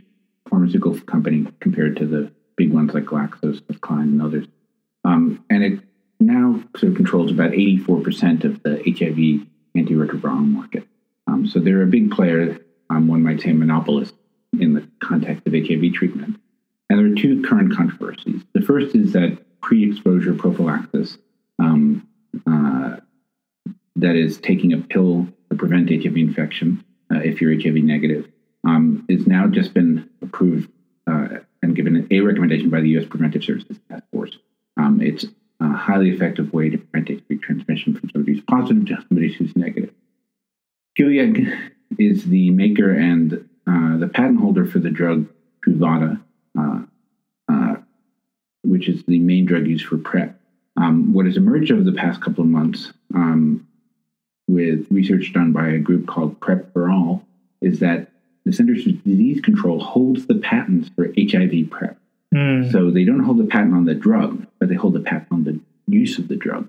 pharmaceutical 0.49 0.99
company 1.01 1.47
compared 1.61 1.97
to 1.99 2.07
the 2.07 2.33
big 2.57 2.73
ones 2.73 2.95
like 2.95 3.05
GlaxoSmithKline 3.05 4.03
and 4.03 4.23
others, 4.23 4.47
um, 5.05 5.45
and 5.51 5.63
it 5.63 5.81
now 6.21 6.63
sort 6.77 6.93
of 6.93 6.97
controls 6.97 7.31
about 7.31 7.51
84% 7.51 8.45
of 8.45 8.63
the 8.63 8.77
HIV 8.87 9.47
antiretroviral 9.77 10.47
market. 10.47 10.87
Um, 11.27 11.47
so 11.47 11.59
they're 11.59 11.83
a 11.83 11.87
big 11.87 12.11
player, 12.11 12.59
um, 12.91 13.09
one 13.09 13.23
might 13.23 13.41
say 13.41 13.53
monopolist 13.53 14.15
in 14.59 14.75
the 14.75 14.87
context 15.01 15.47
of 15.47 15.53
HIV 15.53 15.95
treatment. 15.95 16.39
And 16.93 17.01
there 17.01 17.11
are 17.11 17.15
two 17.15 17.41
current 17.41 17.75
controversies. 17.75 18.43
The 18.53 18.61
first 18.61 18.95
is 18.95 19.15
that 19.15 19.39
pre 19.63 19.91
exposure 19.91 20.35
prophylaxis, 20.35 21.17
um, 21.59 22.07
uh, 22.47 22.97
that 23.97 24.15
is, 24.15 24.37
taking 24.37 24.75
a 24.75 24.77
pill 24.77 25.27
to 25.49 25.57
prevent 25.57 25.89
HIV 25.89 26.19
infection 26.19 26.85
uh, 27.11 27.21
if 27.21 27.41
you're 27.41 27.55
HIV 27.55 27.77
negative, 27.77 28.29
um, 28.69 29.07
is 29.09 29.27
now 29.27 29.47
just 29.47 29.73
been 29.73 30.11
approved 30.21 30.71
uh, 31.07 31.29
and 31.63 31.75
given 31.75 32.07
a 32.11 32.21
recommendation 32.21 32.69
by 32.69 32.83
the 32.83 32.91
U.S. 32.91 33.07
Preventive 33.09 33.43
Services 33.43 33.79
Task 33.89 34.05
Force. 34.13 34.37
Um, 34.77 35.01
it's 35.01 35.25
a 35.61 35.73
highly 35.73 36.11
effective 36.11 36.53
way 36.53 36.69
to 36.69 36.77
prevent 36.77 37.09
HIV 37.09 37.41
transmission 37.41 37.97
from 37.97 38.11
somebody 38.11 38.35
who's 38.35 38.45
positive 38.45 38.85
to 38.89 39.03
somebody 39.09 39.33
who's 39.33 39.57
negative. 39.57 39.95
Gilead 40.95 41.49
is 41.99 42.27
the 42.27 42.51
maker 42.51 42.93
and 42.93 43.49
uh, 43.67 43.97
the 43.97 44.11
patent 44.13 44.41
holder 44.41 44.67
for 44.67 44.79
the 44.79 44.91
drug 44.91 45.27
Truvada, 45.65 46.21
which 48.83 48.89
is 48.89 49.05
the 49.05 49.19
main 49.19 49.45
drug 49.45 49.67
used 49.67 49.87
for 49.87 49.99
PrEP. 49.99 50.35
Um, 50.77 51.13
what 51.13 51.27
has 51.27 51.37
emerged 51.37 51.71
over 51.71 51.83
the 51.83 51.93
past 51.93 52.21
couple 52.21 52.43
of 52.43 52.51
months 52.51 52.93
um, 53.15 53.69
with 54.49 54.87
research 54.91 55.33
done 55.33 55.53
by 55.53 55.69
a 55.69 55.79
group 55.79 56.07
called 56.07 56.41
PrEP 56.41 56.73
for 56.73 56.91
All 56.91 57.25
is 57.61 57.79
that 57.81 58.11
the 58.45 58.53
Centers 58.53 58.83
for 58.83 58.91
Disease 58.91 59.41
Control 59.41 59.79
holds 59.79 60.27
the 60.27 60.37
patents 60.37 60.91
for 60.97 61.13
HIV 61.17 61.71
PrEP. 61.71 61.97
Mm. 62.35 62.73
So 62.73 62.91
they 62.91 63.05
don't 63.05 63.21
hold 63.21 63.39
the 63.39 63.45
patent 63.45 63.75
on 63.75 63.85
the 63.85 63.95
drug, 63.95 64.47
but 64.59 64.69
they 64.69 64.75
hold 64.75 64.95
the 64.95 65.01
patent 65.01 65.29
on 65.31 65.45
the 65.45 65.61
use 65.87 66.19
of 66.19 66.29
the 66.29 66.37
drug 66.37 66.69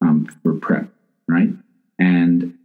um, 0.00 0.26
for 0.42 0.54
PrEP, 0.54 0.88
right? 1.28 1.50
And 1.98 2.58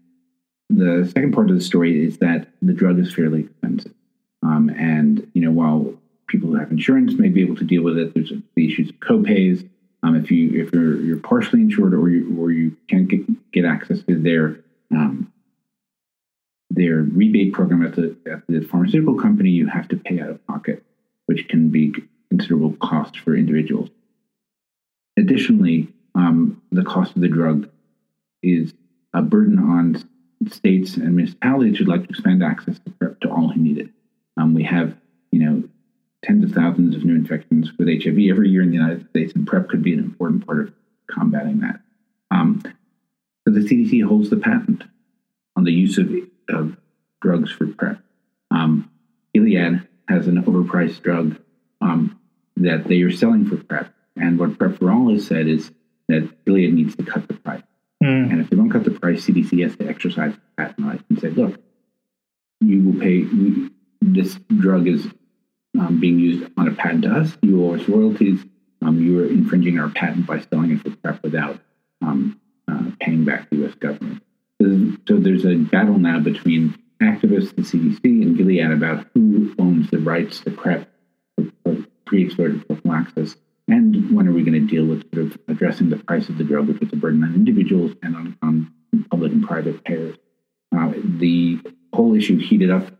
the 0.70 1.12
second 1.14 1.34
part 1.34 1.50
of 1.50 1.56
the 1.58 1.64
story 1.64 2.06
is 2.06 2.20
that 2.20 2.48
the 2.62 2.74
drug 2.74 2.98
is 2.98 3.14
fairly 3.14 3.42
expensive. 3.42 3.94
Um, 4.42 4.70
and, 4.70 5.30
you 5.34 5.42
know, 5.42 5.52
while 5.52 5.94
people 6.30 6.50
who 6.50 6.56
have 6.56 6.72
insurance 6.72 7.14
may 7.14 7.28
be 7.30 7.42
able 7.42 7.56
to 7.58 7.66
deal 7.66 7.84
with 7.84 7.98
it, 7.98 8.14
there's 8.14 8.32
the 8.56 8.72
issues 8.72 8.90
of 8.90 8.96
copays. 9.00 9.68
Um, 10.02 10.16
if 10.16 10.32
you 10.32 10.64
if 10.64 10.72
you're 10.72 11.02
you're 11.02 11.18
partially 11.18 11.62
insured 11.62 11.94
or 11.94 12.10
you 12.10 12.40
or 12.40 12.52
you 12.52 12.78
can't 12.88 13.08
get, 13.08 13.52
get 13.52 13.66
access 13.66 14.02
to 14.04 14.18
their 14.18 14.62
um, 14.92 15.32
their 16.70 17.02
rebate 17.02 17.54
program 17.54 17.86
at 17.86 17.96
the 17.96 18.16
at 18.32 18.48
the 18.48 18.62
pharmaceutical 18.62 19.16
company, 19.16 19.50
you 19.50 19.68
have 19.68 19.90
to 19.90 19.98
pay 19.98 20.22
out 20.22 20.30
of 20.30 20.48
pocket, 20.48 20.84
which 21.26 21.48
can 21.50 21.70
be 21.70 21.94
considerable 22.30 22.74
cost 22.82 23.20
for 23.20 23.36
individuals. 23.36 23.90
Additionally, 25.18 25.90
um, 26.16 26.62
the 26.72 26.84
cost 26.84 27.16
of 27.16 27.22
the 27.22 27.28
drug 27.28 27.70
is 28.42 28.74
a 29.14 29.22
burden 29.22 29.60
on 29.60 30.02
states 30.48 30.96
and 30.96 31.16
municipalities 31.16 31.78
who'd 31.78 31.90
like 31.90 32.04
to 32.04 32.10
expand 32.10 32.42
access 32.42 32.80
to 32.80 33.18
to 33.22 33.30
all 33.30 33.50
who 33.50 33.60
need 33.60 33.80
it. 33.80 33.90
Um, 34.38 34.54
we 34.54 34.64
have, 34.64 34.96
you 35.32 35.40
know, 35.40 35.64
tens 36.24 36.44
of 36.44 36.52
thousands 36.52 36.96
of 36.96 37.06
new 37.06 37.16
infections 37.16 37.72
with 37.78 37.88
HIV 37.88 38.18
every 38.30 38.50
year 38.50 38.62
in 38.62 38.70
the 38.70 38.78
United 38.78 39.10
States, 39.10 39.34
and 39.34 39.48
PrEP 39.48 39.70
could 39.70 39.84
be 39.84 39.94
an 39.94 40.00
important 40.00 40.46
part 40.46 40.62
of 40.62 40.74
combating 41.10 41.60
that. 41.62 41.80
Um, 42.32 42.62
so 42.64 43.54
the 43.54 43.62
CDC 43.62 44.04
holds 44.06 44.30
the 44.30 44.38
patent 44.38 44.84
on 45.56 45.64
the 45.64 45.72
use 45.72 45.98
of, 45.98 46.12
of 46.50 46.78
drugs 47.22 47.52
for 47.52 47.68
PrEP. 47.68 48.00
Um, 48.52 48.92
Gilead 49.34 49.88
has 50.08 50.28
an 50.28 50.44
overpriced 50.44 51.02
drug 51.02 51.40
um, 51.82 52.20
that 52.58 52.86
they 52.86 53.02
are 53.02 53.12
selling 53.12 53.48
for 53.48 53.58
PrEP, 53.58 53.94
and 54.16 54.40
what 54.40 54.58
PrEP 54.58 54.78
for 54.78 54.92
All 54.92 55.12
has 55.12 55.26
said 55.26 55.48
is 55.48 55.72
that 56.08 56.46
Gilead 56.46 56.74
needs 56.74 56.96
to 56.96 57.04
cut 57.04 57.28
the 57.28 57.36
price. 57.36 57.64
Mm. 58.04 58.32
And 58.32 58.42
if 58.42 58.50
they 58.50 58.56
don't 58.56 58.70
cut 58.70 58.84
the 58.84 58.92
price, 58.92 59.26
CDC 59.26 59.62
has 59.64 59.76
to 59.78 59.88
exercise 59.88 60.34
patent 60.58 60.88
rights 60.88 61.04
and 61.10 61.20
say, 61.20 61.30
look, 61.30 61.60
you 62.62 62.84
will 62.84 63.00
pay, 63.00 63.26
this 64.02 64.40
drug 64.58 64.88
is 64.88 65.08
um, 65.80 66.00
being 66.00 66.20
used 66.20 66.52
on 66.58 66.68
a 66.68 66.72
patent 66.72 67.04
to 67.04 67.12
us. 67.12 67.38
You 67.42 67.64
owe 67.66 67.76
us 67.76 67.88
royalties. 67.88 68.44
Um, 68.82 69.02
you 69.02 69.20
are 69.20 69.28
infringing 69.28 69.80
our 69.80 69.90
patent 69.90 70.26
by 70.26 70.40
selling 70.40 70.72
it 70.72 70.82
for 70.82 70.92
PrEP 70.92 71.24
without 71.24 71.60
um, 72.02 72.40
uh, 72.68 72.92
paying 73.00 73.26
back 73.26 73.50
the 73.50 73.58
U.S. 73.58 73.76
government. 73.76 74.24
So 75.08 75.18
there's 75.18 75.46
a 75.46 75.56
battle 75.56 75.98
now 75.98 76.20
between 76.20 76.78
activists, 77.02 77.56
the 77.56 77.62
CDC, 77.62 78.04
and 78.04 78.38
Gilead 78.38 78.72
about 78.72 79.08
who 79.14 79.56
owns 79.58 79.90
the 79.90 80.00
rights 80.00 80.42
to 80.42 80.52
PrEP 80.52 80.90
for 81.64 81.78
pre-exposure 82.06 82.60
prophylaxis 82.68 83.36
and 83.70 84.12
when 84.16 84.28
are 84.28 84.32
we 84.32 84.44
going 84.44 84.54
to 84.54 84.68
deal 84.68 84.86
with 84.86 85.04
sort 85.14 85.28
of 85.28 85.38
addressing 85.48 85.90
the 85.90 85.98
price 85.98 86.28
of 86.28 86.40
the 86.40 86.44
drug, 86.44 86.68
which 86.68 86.82
is 86.82 86.92
a 86.92 86.96
burden 86.96 87.24
on 87.24 87.36
individuals 87.36 87.92
and 88.02 88.16
on, 88.16 88.38
on 88.42 88.74
public 89.12 89.32
and 89.32 89.46
private 89.46 89.84
payers? 89.84 90.16
Uh, 90.76 90.92
the 91.20 91.60
whole 91.94 92.16
issue 92.16 92.38
heated 92.38 92.72
up 92.72 92.92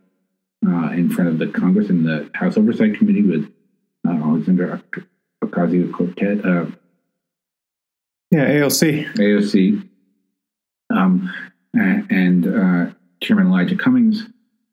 uh, 0.66 0.90
in 0.92 1.10
front 1.10 1.30
of 1.30 1.38
the 1.38 1.46
Congress 1.46 1.88
and 1.88 2.04
the 2.04 2.30
House 2.34 2.56
Oversight 2.56 2.96
Committee 2.96 3.22
with 3.22 3.50
uh, 4.06 4.12
Alexandra 4.12 4.82
Ocasio 5.44 5.92
Cortez. 5.92 6.44
Uh, 6.44 6.70
yeah, 8.30 8.48
AOC. 8.48 9.14
AOC. 9.14 9.88
Um, 10.94 11.32
and 11.72 12.46
uh, 12.46 12.92
Chairman 13.22 13.46
Elijah 13.46 13.76
Cummings 13.76 14.26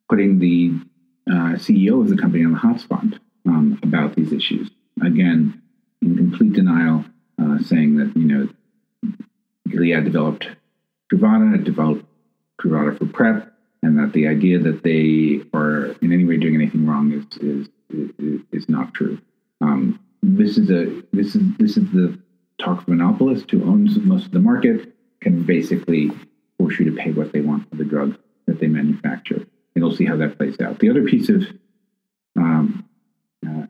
putting 0.09 0.39
the 0.39 0.73
uh, 1.29 1.55
CEO 1.55 2.01
of 2.01 2.09
the 2.09 2.17
company 2.17 2.43
on 2.45 2.53
the 2.53 2.57
hot 2.57 2.79
spot 2.79 3.05
um, 3.47 3.79
about 3.83 4.15
these 4.15 4.31
issues. 4.31 4.69
Again, 5.01 5.61
in 6.01 6.15
complete 6.15 6.53
denial, 6.53 7.05
uh, 7.41 7.59
saying 7.59 7.97
that, 7.97 8.15
you 8.15 8.23
know, 8.23 8.49
Gilead 9.67 10.05
developed 10.05 10.49
Truvada, 11.11 11.63
developed 11.63 12.05
Truvada 12.61 12.97
for 12.97 13.05
PrEP, 13.05 13.51
and 13.87 13.97
that 13.97 14.11
the 14.11 14.27
idea 14.27 14.59
that 14.59 14.83
they 14.83 15.41
are 15.57 15.95
in 16.01 16.11
any 16.11 16.25
way 16.25 16.35
doing 16.37 16.55
anything 16.55 16.85
wrong 16.85 17.13
is 17.13 17.25
is 17.39 17.69
is, 18.19 18.41
is 18.51 18.69
not 18.69 18.93
true. 18.93 19.17
Um, 19.61 19.99
this 20.21 20.57
is 20.57 20.69
a 20.69 21.01
this 21.13 21.35
is 21.35 21.41
this 21.57 21.77
is 21.77 21.89
the 21.93 22.19
talk 22.59 22.81
of 22.81 22.87
monopolist 22.89 23.49
who 23.49 23.63
owns 23.63 23.97
most 23.97 24.25
of 24.25 24.31
the 24.31 24.39
market 24.39 24.93
can 25.21 25.43
basically 25.43 26.11
force 26.57 26.77
you 26.79 26.85
to 26.85 26.97
pay 26.97 27.11
what 27.11 27.31
they 27.31 27.39
want 27.41 27.69
for 27.69 27.77
the 27.77 27.85
drug 27.85 28.17
that 28.45 28.59
they 28.59 28.67
manufacture, 28.67 29.47
and 29.73 29.83
we'll 29.83 29.95
see 29.95 30.05
how 30.05 30.17
that 30.17 30.37
plays 30.37 30.59
out. 30.59 30.79
The 30.79 30.89
other 30.89 31.05
piece 31.05 31.29
of 31.29 31.43
um, 32.35 32.85
uh, 33.47 33.67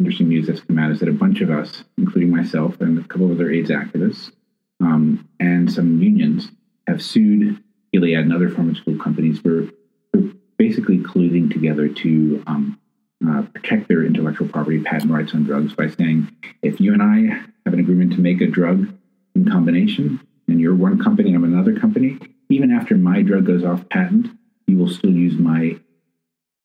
interesting 0.00 0.28
news 0.28 0.46
that's 0.46 0.62
come 0.62 0.78
out 0.78 0.92
is 0.92 1.00
that 1.00 1.10
a 1.10 1.12
bunch 1.12 1.42
of 1.42 1.50
us, 1.50 1.84
including 1.98 2.30
myself 2.30 2.80
and 2.80 2.98
a 2.98 3.06
couple 3.06 3.30
of 3.30 3.32
other 3.32 3.50
AIDS 3.50 3.70
activists 3.70 4.32
um, 4.80 5.28
and 5.38 5.70
some 5.70 6.00
unions, 6.00 6.50
have 6.86 7.02
sued 7.02 7.62
Gilead 7.92 8.18
and 8.18 8.32
other 8.32 8.48
pharmaceutical 8.48 8.98
companies 8.98 9.42
were, 9.44 9.68
for 10.12 10.22
basically 10.58 10.98
colluding 10.98 11.50
together 11.52 11.88
to 11.88 12.42
um, 12.46 12.78
uh, 13.26 13.42
protect 13.54 13.88
their 13.88 14.04
intellectual 14.04 14.48
property 14.48 14.80
patent 14.80 15.10
rights 15.10 15.34
on 15.34 15.44
drugs 15.44 15.74
by 15.74 15.88
saying, 15.88 16.34
if 16.62 16.80
you 16.80 16.92
and 16.92 17.02
I 17.02 17.44
have 17.64 17.74
an 17.74 17.80
agreement 17.80 18.12
to 18.14 18.20
make 18.20 18.40
a 18.40 18.46
drug 18.46 18.88
in 19.34 19.50
combination, 19.50 20.20
and 20.48 20.60
you're 20.60 20.74
one 20.74 21.02
company 21.02 21.32
and 21.32 21.36
I'm 21.36 21.44
another 21.44 21.78
company, 21.78 22.18
even 22.48 22.70
after 22.70 22.96
my 22.96 23.22
drug 23.22 23.46
goes 23.46 23.64
off 23.64 23.88
patent, 23.88 24.28
you 24.66 24.76
will 24.76 24.88
still 24.88 25.10
use 25.12 25.38
my 25.38 25.78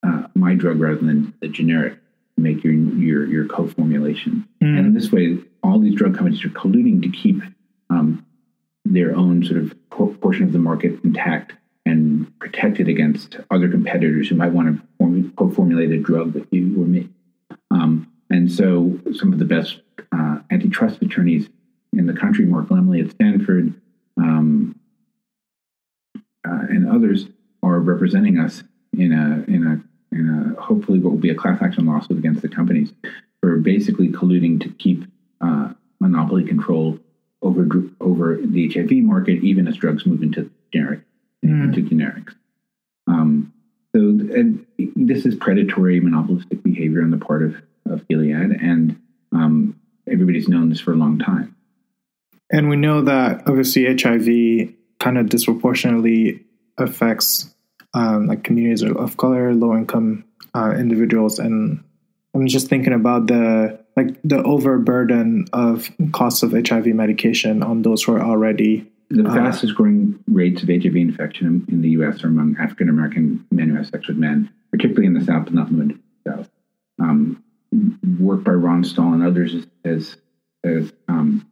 uh, 0.03 0.27
my 0.35 0.53
drug 0.53 0.79
rather 0.79 0.97
than 0.97 1.33
the 1.41 1.47
generic 1.47 1.93
to 2.35 2.41
make 2.41 2.63
your 2.63 2.73
your 2.73 3.25
your 3.25 3.45
co-formulation. 3.47 4.47
Mm. 4.61 4.77
And 4.77 4.87
in 4.87 4.93
this 4.93 5.11
way, 5.11 5.39
all 5.63 5.79
these 5.79 5.95
drug 5.95 6.15
companies 6.15 6.43
are 6.45 6.49
colluding 6.49 7.01
to 7.03 7.09
keep 7.09 7.41
um, 7.89 8.25
their 8.93 9.15
own 9.15 9.43
sort 9.43 9.61
of 9.61 9.73
portion 9.89 10.43
of 10.43 10.53
the 10.53 10.59
market 10.59 10.99
intact 11.03 11.53
and 11.85 12.37
protected 12.39 12.87
against 12.87 13.37
other 13.49 13.69
competitors 13.69 14.27
who 14.27 14.35
might 14.35 14.51
want 14.51 14.81
to 14.99 15.31
co-formulate 15.37 15.91
a 15.91 15.97
drug 15.97 16.33
with 16.33 16.47
you 16.51 16.81
or 16.81 16.85
me. 16.85 17.09
Um, 17.71 18.11
and 18.29 18.51
so, 18.51 18.99
some 19.13 19.31
of 19.31 19.39
the 19.39 19.45
best 19.45 19.79
uh, 20.11 20.39
antitrust 20.51 21.01
attorneys 21.01 21.47
in 21.93 22.05
the 22.05 22.13
country, 22.13 22.45
Mark 22.45 22.67
Lemley 22.67 23.03
at 23.03 23.11
Stanford, 23.11 23.73
um, 24.17 24.77
uh, 26.15 26.65
and 26.69 26.89
others, 26.89 27.27
are 27.63 27.79
representing 27.79 28.37
us 28.37 28.63
in 28.93 29.13
a 29.13 29.51
in 29.51 29.65
a 29.65 30.15
in 30.15 30.55
a, 30.57 30.61
hopefully 30.61 30.99
what 30.99 31.11
will 31.11 31.19
be 31.19 31.29
a 31.29 31.35
class 31.35 31.61
action 31.61 31.85
lawsuit 31.85 32.17
against 32.17 32.41
the 32.41 32.49
companies 32.49 32.93
for 33.41 33.57
basically 33.57 34.09
colluding 34.09 34.61
to 34.61 34.69
keep 34.69 35.05
uh, 35.41 35.71
monopoly 35.99 36.43
control 36.43 36.99
over 37.41 37.67
over 37.99 38.37
the 38.37 38.69
HIV 38.69 38.91
market, 39.03 39.43
even 39.43 39.67
as 39.67 39.77
drugs 39.77 40.05
move 40.05 40.23
into 40.23 40.49
generic 40.73 41.01
mm. 41.43 41.63
into 41.63 41.81
generics. 41.81 42.35
Um, 43.07 43.53
so, 43.95 44.01
and 44.01 44.65
this 44.77 45.25
is 45.25 45.35
predatory 45.35 45.99
monopolistic 45.99 46.61
behavior 46.61 47.01
on 47.01 47.11
the 47.11 47.17
part 47.17 47.43
of, 47.43 47.55
of 47.89 48.07
Gilead, 48.07 48.51
and 48.51 48.99
um, 49.31 49.79
everybody's 50.07 50.47
known 50.47 50.69
this 50.69 50.79
for 50.79 50.93
a 50.93 50.97
long 50.97 51.19
time. 51.19 51.55
And 52.51 52.69
we 52.69 52.75
know 52.75 53.01
that 53.01 53.47
obviously 53.47 53.85
HIV 53.85 54.73
kind 54.99 55.17
of 55.17 55.29
disproportionately 55.29 56.43
affects 56.77 57.53
um, 57.93 58.27
like 58.27 58.43
communities 58.43 58.83
of 58.83 59.17
color, 59.17 59.53
low 59.53 59.75
income 59.75 60.25
uh, 60.53 60.71
individuals, 60.71 61.39
and 61.39 61.83
I'm 62.33 62.47
just 62.47 62.67
thinking 62.67 62.93
about 62.93 63.27
the 63.27 63.79
like 63.97 64.15
the 64.23 64.41
overburden 64.43 65.47
of 65.51 65.89
costs 66.13 66.43
of 66.43 66.51
HIV 66.51 66.85
medication 66.87 67.63
on 67.63 67.81
those 67.81 68.03
who 68.03 68.13
are 68.13 68.21
already 68.21 68.89
the 69.09 69.27
uh, 69.27 69.33
fastest 69.33 69.73
growing 69.75 70.23
rates 70.27 70.61
of 70.61 70.69
HIV 70.69 70.95
infection 70.95 71.47
in, 71.47 71.73
in 71.73 71.81
the 71.81 71.89
U.S. 71.89 72.23
are 72.23 72.27
among 72.27 72.57
African 72.59 72.89
American 72.89 73.45
men 73.51 73.69
who 73.69 73.75
have 73.75 73.87
sex 73.87 74.07
with 74.07 74.17
men, 74.17 74.53
particularly 74.69 75.07
in 75.07 75.13
the 75.13 75.25
South, 75.25 75.45
but 75.45 75.53
not 75.53 75.71
limited 75.71 75.95
to 75.95 76.03
the 76.23 76.31
South. 76.31 76.49
Um, 76.99 77.43
work 78.19 78.43
by 78.43 78.51
Ron 78.51 78.83
Stall 78.83 79.13
and 79.13 79.23
others 79.23 79.53
has 79.83 80.15
has 80.63 80.93
um, 81.07 81.47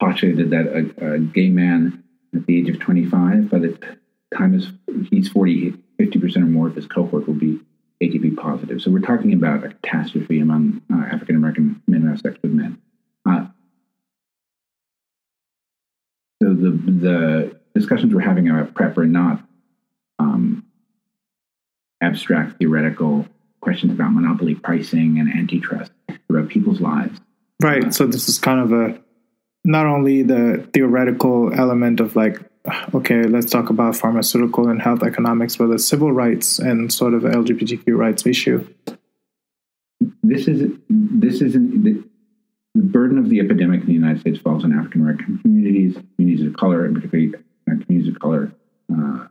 postulated 0.00 0.50
that 0.50 0.66
a, 0.66 1.14
a, 1.14 1.18
gay 1.18 1.48
man 1.48 2.04
at 2.34 2.46
the 2.46 2.58
age 2.58 2.68
of 2.68 2.80
25, 2.80 3.50
by 3.50 3.58
the 3.58 3.78
time 4.36 4.52
he's 5.10 5.28
40, 5.28 5.72
50% 5.98 6.36
or 6.36 6.40
more 6.40 6.66
of 6.66 6.74
his 6.74 6.86
cohort 6.86 7.26
will 7.26 7.34
be 7.34 7.60
HIV 8.02 8.36
positive. 8.36 8.80
So 8.82 8.90
we're 8.90 9.00
talking 9.00 9.32
about 9.32 9.64
a 9.64 9.68
catastrophe 9.68 10.40
among 10.40 10.82
uh, 10.92 11.04
African 11.12 11.36
American 11.36 11.82
men 11.86 12.02
who 12.02 12.08
have 12.08 12.20
sex 12.20 12.36
with 12.42 12.52
men. 12.52 12.80
Uh, 13.28 13.46
so 16.42 16.50
the 16.50 16.70
the 16.70 17.60
discussions 17.74 18.14
we're 18.14 18.20
having 18.20 18.48
about 18.48 18.74
PrEP 18.74 18.98
are 18.98 19.06
not 19.06 19.42
um, 20.18 20.64
abstract 22.02 22.58
theoretical 22.58 23.26
questions 23.60 23.92
about 23.92 24.12
monopoly 24.12 24.54
pricing 24.54 25.18
and 25.18 25.32
antitrust. 25.32 25.90
about 26.28 26.48
people's 26.48 26.80
lives. 26.80 27.20
Right. 27.62 27.92
So 27.94 28.06
this 28.06 28.28
is 28.28 28.38
kind 28.38 28.60
of 28.60 28.72
a 28.72 29.00
not 29.64 29.86
only 29.86 30.22
the 30.22 30.68
theoretical 30.72 31.52
element 31.52 32.00
of 32.00 32.14
like 32.14 32.40
okay, 32.94 33.22
let's 33.24 33.50
talk 33.50 33.70
about 33.70 33.96
pharmaceutical 33.96 34.68
and 34.68 34.80
health 34.80 35.02
economics, 35.02 35.56
but 35.56 35.68
the 35.68 35.78
civil 35.78 36.12
rights 36.12 36.58
and 36.58 36.92
sort 36.92 37.14
of 37.14 37.22
LGBTQ 37.22 37.96
rights 37.96 38.26
issue. 38.26 38.66
This 40.22 40.48
is 40.48 40.72
this 40.88 41.40
is 41.40 41.54
an, 41.54 41.82
the, 41.82 42.04
the, 42.74 42.82
burden 42.82 43.18
of 43.18 43.30
the 43.30 43.40
epidemic 43.40 43.80
in 43.80 43.86
the 43.86 43.92
United 43.92 44.20
States 44.20 44.38
falls 44.38 44.64
on 44.64 44.72
African 44.72 45.00
American 45.00 45.38
communities, 45.38 45.96
communities 46.16 46.46
of 46.46 46.56
color, 46.56 46.84
and 46.84 46.94
particularly 46.94 47.34
uh, 47.70 47.84
communities 47.84 48.12
of 48.12 48.20
color, 48.20 48.52
uh, 48.92 49.26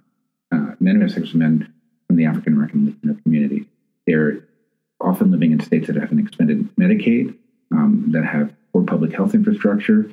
uh, 0.51 0.71
men 0.79 1.01
have 1.01 1.11
sex 1.11 1.33
men 1.33 1.71
from 2.07 2.15
the 2.15 2.25
African 2.25 2.53
American 2.53 3.19
community. 3.23 3.67
They're 4.07 4.45
often 4.99 5.31
living 5.31 5.51
in 5.51 5.59
states 5.59 5.87
that 5.87 5.95
have 5.95 6.11
an 6.11 6.19
expanded 6.19 6.69
Medicaid, 6.77 7.35
um, 7.71 8.05
that 8.09 8.25
have 8.25 8.53
poor 8.73 8.83
public 8.83 9.13
health 9.13 9.33
infrastructure, 9.33 10.09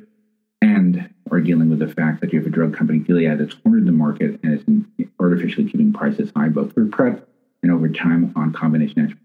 and 0.61 1.12
are 1.31 1.39
dealing 1.39 1.69
with 1.69 1.79
the 1.79 1.87
fact 1.87 2.21
that 2.21 2.33
you 2.33 2.39
have 2.39 2.47
a 2.47 2.51
drug 2.51 2.75
company, 2.75 2.99
Gilead, 2.99 3.39
that's 3.39 3.53
cornered 3.53 3.85
the 3.85 3.91
market 3.91 4.39
and 4.43 4.85
is 4.99 5.07
artificially 5.19 5.69
keeping 5.69 5.93
prices 5.93 6.31
high, 6.35 6.49
both 6.49 6.73
for 6.73 6.85
PrEP 6.85 7.27
and 7.61 7.71
over 7.71 7.87
time 7.89 8.33
on 8.35 8.51
combination 8.51 9.17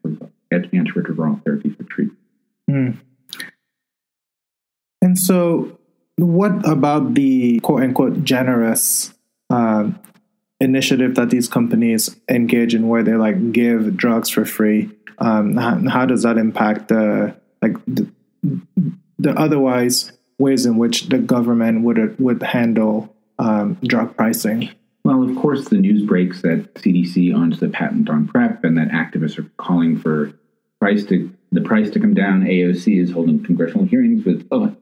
antiretroviral 0.53 1.43
therapy 1.45 1.71
for 1.71 1.83
treatment. 1.85 2.19
Mm. 2.71 2.99
And 5.03 5.19
so, 5.19 5.79
what 6.17 6.69
about 6.69 7.15
the 7.15 7.61
quote 7.61 7.83
unquote 7.83 8.25
generous 8.25 9.15
uh, 9.51 9.91
initiative 10.61 11.15
that 11.15 11.31
these 11.31 11.49
companies 11.49 12.17
engage 12.29 12.75
in, 12.75 12.89
where 12.89 13.03
they 13.03 13.15
like 13.15 13.53
give 13.53 13.97
drugs 13.97 14.29
for 14.29 14.45
free? 14.45 14.91
Um, 15.19 15.57
how, 15.57 15.89
how, 15.89 16.07
does 16.07 16.23
that 16.23 16.39
impact 16.39 16.89
the 16.89 17.37
like 17.61 17.77
the, 17.87 18.11
the 19.19 19.31
otherwise 19.33 20.13
ways 20.39 20.67
in 20.67 20.79
which 20.79 21.09
the 21.09 21.19
government 21.19 21.83
would 21.83 22.19
would 22.19 22.43
handle 22.43 23.15
um, 23.39 23.79
drug 23.85 24.17
pricing? 24.17 24.71
Well, 25.05 25.23
of 25.23 25.37
course, 25.37 25.69
the 25.69 25.79
news 25.79 26.07
breaks 26.07 26.43
that 26.43 26.75
CDC 26.75 27.35
owns 27.35 27.61
the 27.61 27.69
patent 27.69 28.11
on 28.11 28.29
PrEP, 28.29 28.65
and 28.65 28.77
that 28.77 28.89
activists 28.89 29.39
are 29.39 29.51
calling 29.57 29.99
for 29.99 30.33
price 30.81 31.05
to 31.07 31.33
the 31.51 31.63
price 31.63 31.91
to 31.91 32.01
come 32.01 32.15
down. 32.15 32.43
AOC 32.43 33.03
is 33.03 33.11
holding 33.11 33.43
congressional 33.43 33.87
hearings 33.87 34.25
with 34.25 34.47
oh, 34.51 34.77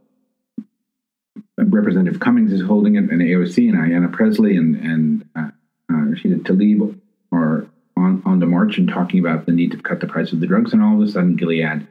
Representative 1.58 2.20
Cummings 2.20 2.52
is 2.52 2.62
holding 2.62 2.96
it, 2.96 3.10
and 3.10 3.20
AOC 3.20 3.68
and 3.68 3.78
Ayanna 3.78 4.12
Pressley 4.12 4.56
and 4.56 4.76
and 4.76 5.28
uh, 5.36 5.50
uh, 5.90 5.94
Rashida 5.94 6.40
Tlaib 6.42 6.98
are 7.32 7.66
on 7.96 8.22
on 8.26 8.40
the 8.40 8.46
march 8.46 8.78
and 8.78 8.88
talking 8.88 9.20
about 9.20 9.46
the 9.46 9.52
need 9.52 9.70
to 9.72 9.78
cut 9.78 10.00
the 10.00 10.06
price 10.06 10.32
of 10.32 10.40
the 10.40 10.46
drugs, 10.46 10.72
and 10.72 10.82
all 10.82 11.00
of 11.00 11.08
a 11.08 11.10
sudden, 11.10 11.36
Gilead 11.36 11.86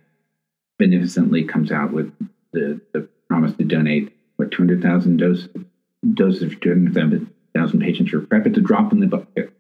beneficently 0.78 1.44
comes 1.46 1.72
out 1.72 1.92
with 1.92 2.14
the, 2.52 2.82
the 2.94 3.08
promised 3.36 3.58
to 3.58 3.66
donate 3.66 4.16
what 4.38 4.50
200,000 4.52 5.18
doses 5.18 5.50
doses 6.14 6.54
for 6.54 6.60
200,000 6.62 7.82
patients 7.82 8.10
for 8.10 8.22
PrEP. 8.22 8.48
It's 8.48 8.58
a 8.58 8.62
drop 8.62 8.94
in 8.94 9.02
the 9.02 9.08
bucket. 9.08 9.52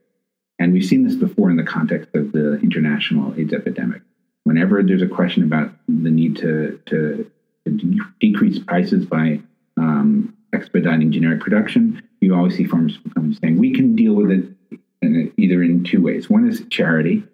And 0.59 0.71
we've 0.71 0.85
seen 0.85 1.05
this 1.05 1.15
before 1.15 1.49
in 1.49 1.57
the 1.57 1.63
context 1.63 2.07
of 2.13 2.31
the 2.31 2.53
international 2.61 3.37
AIDS 3.37 3.51
epidemic. 3.51 4.01
Whenever 4.45 4.81
there's 4.81 5.01
a 5.01 5.07
question 5.07 5.43
about 5.43 5.73
the 5.89 6.09
need 6.09 6.37
to, 6.37 6.79
to, 6.85 7.29
to 7.65 7.99
decrease 8.21 8.59
prices 8.59 9.05
by 9.05 9.41
um, 9.75 10.33
expediting 10.53 11.11
generic 11.11 11.41
production, 11.41 12.01
you 12.21 12.33
always 12.33 12.55
see 12.55 12.63
farmers 12.63 12.97
companies 13.13 13.39
saying, 13.41 13.57
we 13.57 13.73
can 13.73 13.93
deal 13.93 14.13
with 14.13 14.31
it 14.31 14.79
in, 15.01 15.33
either 15.35 15.61
in 15.61 15.83
two 15.83 16.01
ways. 16.01 16.29
One 16.29 16.47
is 16.47 16.63
charity, 16.69 17.25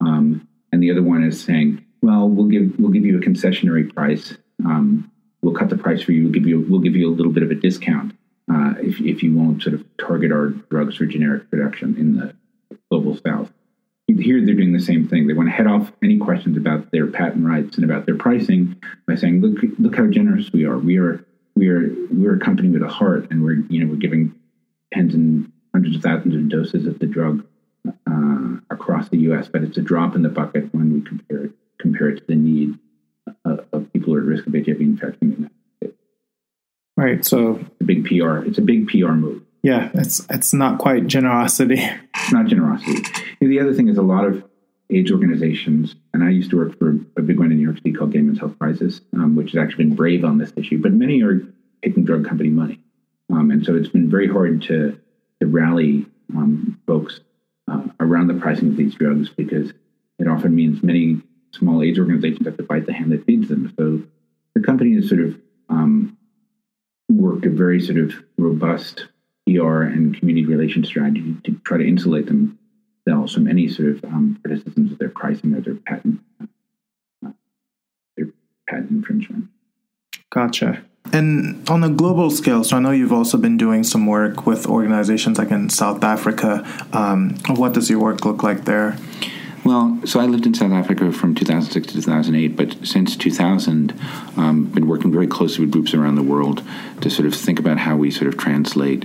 um, 0.00 0.46
and 0.70 0.80
the 0.80 0.92
other 0.92 1.02
one 1.02 1.24
is 1.24 1.42
saying, 1.42 1.84
well, 2.02 2.28
we'll 2.28 2.46
give, 2.46 2.78
we'll 2.78 2.92
give 2.92 3.04
you 3.04 3.18
a 3.18 3.20
concessionary 3.20 3.92
price 3.92 4.36
um, 4.64 5.10
we'll 5.42 5.54
cut 5.54 5.68
the 5.68 5.76
price 5.76 6.02
for 6.02 6.12
you. 6.12 6.24
We'll 6.24 6.32
give 6.32 6.46
you 6.46 6.64
we'll 6.68 6.80
give 6.80 6.96
you 6.96 7.08
a 7.08 7.14
little 7.14 7.32
bit 7.32 7.42
of 7.42 7.50
a 7.50 7.54
discount 7.54 8.12
uh, 8.50 8.74
if 8.78 9.00
if 9.00 9.22
you 9.22 9.34
won't 9.34 9.62
sort 9.62 9.74
of 9.74 9.84
target 9.98 10.32
our 10.32 10.48
drugs 10.48 10.96
for 10.96 11.06
generic 11.06 11.50
production 11.50 11.96
in 11.98 12.16
the 12.16 12.34
global 12.90 13.18
south. 13.24 13.52
Here 14.08 14.44
they're 14.44 14.54
doing 14.54 14.72
the 14.72 14.80
same 14.80 15.08
thing. 15.08 15.26
They 15.26 15.32
want 15.32 15.48
to 15.48 15.54
head 15.54 15.66
off 15.66 15.92
any 16.02 16.18
questions 16.18 16.56
about 16.56 16.90
their 16.90 17.06
patent 17.06 17.46
rights 17.46 17.76
and 17.76 17.84
about 17.84 18.04
their 18.04 18.16
pricing 18.16 18.76
by 19.06 19.14
saying, 19.14 19.40
"Look, 19.40 19.62
look 19.78 19.96
how 19.96 20.06
generous 20.06 20.52
we 20.52 20.64
are. 20.64 20.78
We 20.78 20.98
are 20.98 21.24
we 21.54 21.68
are 21.68 21.94
we're 22.10 22.36
a 22.36 22.40
company 22.40 22.68
with 22.68 22.82
a 22.82 22.88
heart, 22.88 23.30
and 23.30 23.42
we're 23.42 23.64
you 23.68 23.82
know 23.82 23.90
we're 23.90 23.98
giving 23.98 24.34
tens 24.92 25.14
and 25.14 25.50
hundreds 25.72 25.96
of 25.96 26.02
thousands 26.02 26.34
of 26.34 26.48
doses 26.48 26.86
of 26.86 26.98
the 26.98 27.06
drug 27.06 27.46
uh, 27.88 28.56
across 28.70 29.08
the 29.08 29.18
U.S. 29.18 29.48
But 29.48 29.62
it's 29.62 29.78
a 29.78 29.82
drop 29.82 30.14
in 30.14 30.22
the 30.22 30.28
bucket 30.28 30.74
when 30.74 30.92
we 30.92 31.00
compare 31.00 31.44
it 31.44 31.52
compare 31.78 32.08
it 32.10 32.18
to 32.18 32.26
the 32.28 32.36
need 32.36 32.78
of 33.44 33.92
people 33.92 34.12
who 34.12 34.14
are 34.16 34.20
at 34.20 34.26
risk 34.26 34.46
of 34.46 34.54
HIV 34.54 34.80
infection 34.80 35.32
in 35.32 35.42
that. 35.42 35.94
Right. 36.96 37.24
So 37.24 37.56
it's 37.56 37.80
a 37.80 37.84
big 37.84 38.04
PR. 38.06 38.38
It's 38.38 38.58
a 38.58 38.62
big 38.62 38.88
PR 38.88 39.12
move. 39.12 39.42
Yeah, 39.62 39.90
it's 39.94 40.26
it's 40.28 40.52
not 40.52 40.78
quite 40.78 41.06
generosity. 41.06 41.80
It's 42.14 42.32
not 42.32 42.46
generosity. 42.46 43.02
And 43.40 43.50
the 43.50 43.60
other 43.60 43.72
thing 43.72 43.88
is 43.88 43.96
a 43.96 44.02
lot 44.02 44.24
of 44.24 44.44
AIDS 44.90 45.10
organizations, 45.10 45.94
and 46.12 46.22
I 46.22 46.30
used 46.30 46.50
to 46.50 46.56
work 46.56 46.78
for 46.78 46.98
a 47.16 47.22
big 47.22 47.38
one 47.38 47.50
in 47.50 47.58
New 47.58 47.64
York 47.64 47.76
City 47.76 47.92
called 47.92 48.12
Gay 48.12 48.20
Men's 48.20 48.40
Health 48.40 48.58
Crisis, 48.58 49.00
um, 49.14 49.36
which 49.36 49.52
has 49.52 49.62
actually 49.62 49.84
been 49.84 49.96
brave 49.96 50.24
on 50.24 50.38
this 50.38 50.52
issue. 50.56 50.82
But 50.82 50.92
many 50.92 51.22
are 51.22 51.40
taking 51.82 52.04
drug 52.04 52.26
company 52.26 52.50
money, 52.50 52.80
um, 53.30 53.50
and 53.50 53.64
so 53.64 53.74
it's 53.76 53.88
been 53.88 54.10
very 54.10 54.28
hard 54.28 54.62
to 54.62 54.98
to 55.40 55.46
rally 55.46 56.06
um, 56.36 56.80
folks 56.86 57.20
uh, 57.68 57.82
around 58.00 58.26
the 58.26 58.34
pricing 58.34 58.68
of 58.68 58.76
these 58.76 58.94
drugs 58.96 59.28
because 59.30 59.72
it 60.18 60.26
often 60.26 60.54
means 60.54 60.82
many 60.82 61.20
small 61.52 61.82
AIDS 61.82 61.98
organizations 61.98 62.46
have 62.46 62.56
to 62.56 62.62
bite 62.62 62.86
the 62.86 62.92
hand 62.92 63.12
that 63.12 63.24
feeds 63.24 63.48
them. 63.48 63.72
So 63.78 64.02
the 64.54 64.60
company 64.60 64.94
has 64.94 65.08
sort 65.08 65.20
of 65.20 65.40
um, 65.68 66.16
worked 67.08 67.46
a 67.46 67.50
very 67.50 67.80
sort 67.80 67.98
of 67.98 68.14
robust 68.38 69.06
PR 69.46 69.82
and 69.82 70.16
community 70.18 70.46
relations 70.46 70.88
strategy 70.88 71.36
to 71.44 71.60
try 71.64 71.78
to 71.78 71.86
insulate 71.86 72.26
themselves 72.26 73.34
from 73.34 73.48
any 73.48 73.68
sort 73.68 73.88
of 73.88 74.04
um, 74.04 74.38
criticisms 74.44 74.92
of 74.92 74.98
their 74.98 75.08
pricing 75.08 75.54
or 75.54 75.60
their 75.60 75.74
patent 75.74 76.20
uh, 76.40 77.30
their 78.16 78.28
patent 78.68 78.90
infringement. 78.90 79.46
Gotcha. 80.30 80.84
And 81.12 81.68
on 81.68 81.82
a 81.82 81.90
global 81.90 82.30
scale, 82.30 82.62
so 82.64 82.76
I 82.76 82.80
know 82.80 82.92
you've 82.92 83.12
also 83.12 83.36
been 83.36 83.58
doing 83.58 83.82
some 83.82 84.06
work 84.06 84.46
with 84.46 84.66
organizations 84.66 85.36
like 85.36 85.50
in 85.50 85.68
South 85.68 86.02
Africa. 86.04 86.64
Um, 86.92 87.36
what 87.48 87.72
does 87.72 87.90
your 87.90 87.98
work 87.98 88.24
look 88.24 88.42
like 88.42 88.64
there? 88.64 88.96
Well, 89.64 90.00
so 90.04 90.18
I 90.18 90.26
lived 90.26 90.44
in 90.44 90.54
South 90.54 90.72
Africa 90.72 91.12
from 91.12 91.36
2006 91.36 91.86
to 91.86 91.94
2008, 91.94 92.56
but 92.56 92.84
since 92.84 93.16
2000, 93.16 93.94
um, 94.36 94.64
been 94.64 94.88
working 94.88 95.12
very 95.12 95.28
closely 95.28 95.64
with 95.64 95.72
groups 95.72 95.94
around 95.94 96.16
the 96.16 96.22
world 96.22 96.64
to 97.00 97.08
sort 97.08 97.26
of 97.26 97.34
think 97.34 97.60
about 97.60 97.78
how 97.78 97.96
we 97.96 98.10
sort 98.10 98.26
of 98.26 98.36
translate 98.36 99.04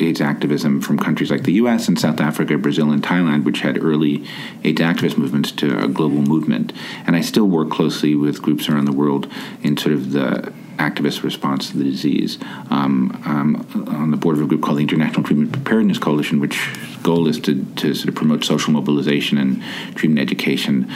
AIDS 0.00 0.20
activism 0.20 0.80
from 0.80 0.98
countries 0.98 1.30
like 1.30 1.44
the 1.44 1.52
U.S. 1.54 1.86
and 1.86 1.98
South 1.98 2.20
Africa, 2.20 2.58
Brazil, 2.58 2.90
and 2.90 3.02
Thailand, 3.02 3.44
which 3.44 3.60
had 3.60 3.82
early 3.82 4.26
AIDS 4.64 4.80
activist 4.80 5.16
movements, 5.16 5.52
to 5.52 5.78
a 5.82 5.88
global 5.88 6.20
movement. 6.20 6.72
And 7.06 7.14
I 7.14 7.20
still 7.20 7.46
work 7.46 7.70
closely 7.70 8.16
with 8.16 8.42
groups 8.42 8.68
around 8.68 8.86
the 8.86 8.92
world 8.92 9.30
in 9.62 9.76
sort 9.76 9.94
of 9.94 10.10
the 10.10 10.52
activist 10.76 11.22
response 11.22 11.70
to 11.70 11.78
the 11.78 11.84
disease. 11.84 12.38
Um, 12.70 13.20
I'm 13.24 13.56
on 13.88 14.10
the 14.10 14.16
board 14.16 14.36
of 14.36 14.42
a 14.42 14.46
group 14.46 14.62
called 14.62 14.78
the 14.78 14.82
International 14.82 15.22
Treatment 15.22 15.52
Preparedness 15.52 15.98
Coalition, 15.98 16.40
which 16.40 16.68
goal 17.02 17.28
is 17.28 17.38
to, 17.40 17.64
to 17.76 17.94
sort 17.94 18.08
of 18.08 18.14
promote 18.14 18.44
social 18.44 18.72
mobilization 18.72 19.38
and 19.38 19.62
treatment 19.94 20.20
education, 20.20 20.90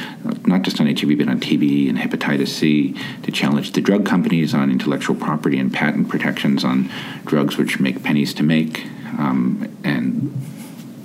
not 0.44 0.62
just 0.62 0.80
on 0.80 0.86
HIV, 0.86 1.18
but 1.18 1.28
on 1.28 1.40
TB 1.40 1.88
and 1.88 1.98
hepatitis 1.98 2.48
C, 2.48 2.96
to 3.22 3.30
challenge 3.30 3.72
the 3.72 3.80
drug 3.80 4.04
companies 4.06 4.54
on 4.54 4.70
intellectual 4.70 5.16
property 5.16 5.58
and 5.58 5.72
patent 5.72 6.08
protections 6.08 6.64
on 6.64 6.90
drugs 7.24 7.56
which 7.56 7.80
make 7.80 8.02
pennies 8.02 8.34
to 8.34 8.42
make, 8.42 8.86
um, 9.18 9.68
and 9.84 10.32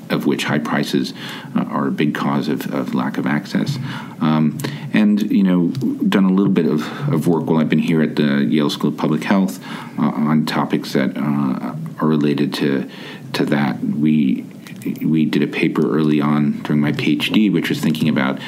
of 0.10 0.26
which 0.26 0.46
high 0.46 0.60
prices 0.60 1.14
uh, 1.56 1.62
are 1.64 1.88
a 1.88 1.92
big 1.92 2.14
cause 2.14 2.48
of, 2.48 2.74
of 2.74 2.94
lack 2.94 3.18
of 3.18 3.26
access. 3.26 3.78
Um, 4.22 4.58
and, 4.94 5.22
you 5.32 5.44
know, 5.44 5.68
done 6.08 6.26
a 6.26 6.32
little 6.32 6.54
bit 6.54 6.66
of, 6.66 6.82
of 7.12 7.28
work 7.28 7.46
while 7.46 7.60
I've 7.60 7.70
been 7.70 7.80
here 7.80 8.02
at 8.02 8.16
the 8.16 8.46
Yale 8.46 8.70
School 8.70 8.90
of 8.90 8.98
Public 8.98 9.24
Health 9.24 9.64
uh, 9.98 10.04
on 10.04 10.46
topics 10.46 10.94
that 10.94 11.18
uh, 11.18 11.76
are 12.00 12.08
related 12.08 12.54
to, 12.56 12.90
to 13.34 13.46
that. 13.46 13.80
We, 13.82 14.46
we 15.02 15.26
did 15.26 15.42
a 15.44 15.48
paper 15.48 15.90
early 15.98 16.22
on 16.22 16.62
during 16.64 16.82
my 16.82 16.92
PhD, 16.92 17.52
which 17.52 17.70
was 17.70 17.80
thinking 17.82 18.10
about 18.10 18.40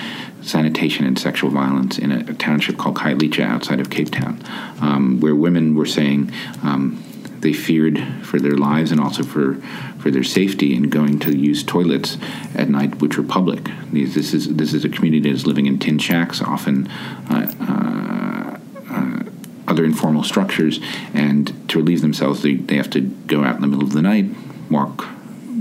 sanitation 0.42 1.06
and 1.06 1.20
sexual 1.20 1.50
violence 1.50 1.98
in 1.98 2.12
a, 2.12 2.20
a 2.32 2.34
township 2.34 2.78
called 2.78 2.96
Khayelitsha 2.96 3.44
outside 3.44 3.80
of 3.80 3.90
Cape 3.90 4.12
Town, 4.12 4.42
um, 4.80 5.20
where 5.20 5.36
women 5.36 5.76
were 5.76 5.86
saying, 5.86 6.32
um, 6.64 7.04
they 7.42 7.54
feared 7.54 8.00
for 8.24 8.40
their 8.40 8.58
lives 8.58 8.92
and 8.92 9.00
also 9.00 9.24
for, 9.24 9.56
for 10.00 10.12
their 10.12 10.24
safety 10.24 10.76
in 10.76 10.90
going 10.90 11.20
to 11.20 11.38
use 11.38 11.64
toilets 11.64 12.18
at 12.56 12.70
night, 12.70 13.02
which 13.02 13.18
were 13.18 13.24
public. 13.24 13.70
These, 13.92 14.16
this 14.16 14.34
is 14.34 14.56
this 14.56 14.74
is 14.74 14.84
a 14.84 14.90
community 14.90 15.30
that 15.30 15.36
is 15.36 15.46
living 15.46 15.66
in 15.66 15.80
tin 15.80 16.00
shacks, 16.00 16.42
often 16.42 16.88
uh, 17.30 17.52
uh, 17.62 18.60
uh, 18.90 19.24
other 19.68 19.86
informal 19.86 20.24
structures, 20.24 20.80
and 21.14 21.70
to 21.70 21.80
relieve 21.80 22.02
themselves, 22.02 22.42
they, 22.42 22.56
they 22.56 22.76
have 22.76 22.90
to 22.92 23.02
go 23.02 23.44
out 23.44 23.56
in 23.56 23.62
the 23.62 23.68
middle 23.68 23.84
of 23.84 23.94
the 23.94 24.02
night, 24.02 24.26
walk, 24.70 25.06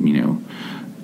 you 0.01 0.21
know, 0.21 0.43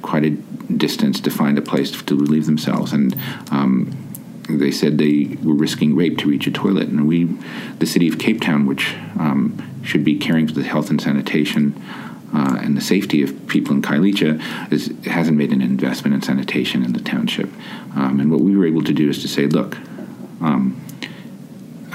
quite 0.01 0.25
a 0.25 0.31
distance 0.31 1.21
to 1.21 1.31
find 1.31 1.59
a 1.59 1.63
place 1.63 1.91
to 2.03 2.17
relieve 2.17 2.47
themselves, 2.47 2.93
and. 2.93 3.17
Um, 3.51 4.12
they 4.57 4.71
said 4.71 4.99
they 4.99 5.37
were 5.43 5.55
risking 5.55 5.95
rape 5.95 6.19
to 6.19 6.29
reach 6.29 6.47
a 6.47 6.51
toilet, 6.51 6.89
and 6.89 7.07
we, 7.07 7.25
the 7.79 7.87
city 7.87 8.09
of 8.09 8.19
Cape 8.19 8.41
Town, 8.41 8.67
which 8.67 8.95
um, 9.19 9.83
should 9.85 10.05
be 10.05 10.19
caring 10.19 10.47
for 10.47 10.55
the 10.55 10.63
health 10.63 10.91
and 10.91 11.01
sanitation 11.01 11.81
uh, 12.35 12.59
and 12.61 12.77
the 12.77 12.81
safety 12.81 13.23
of 13.23 13.47
people 13.47 13.75
in 13.75 13.83
Khayelitsha 13.83 14.73
is, 14.73 14.95
hasn't 15.05 15.37
made 15.37 15.53
an 15.53 15.61
investment 15.61 16.15
in 16.15 16.23
sanitation 16.23 16.83
in 16.83 16.93
the 16.93 17.01
township. 17.01 17.51
Um, 17.95 18.21
and 18.21 18.31
what 18.31 18.41
we 18.41 18.57
were 18.57 18.67
able 18.67 18.83
to 18.85 18.93
do 18.93 19.11
is 19.11 19.21
to 19.23 19.29
say, 19.29 19.47
look, 19.47 19.77
um, 20.41 20.81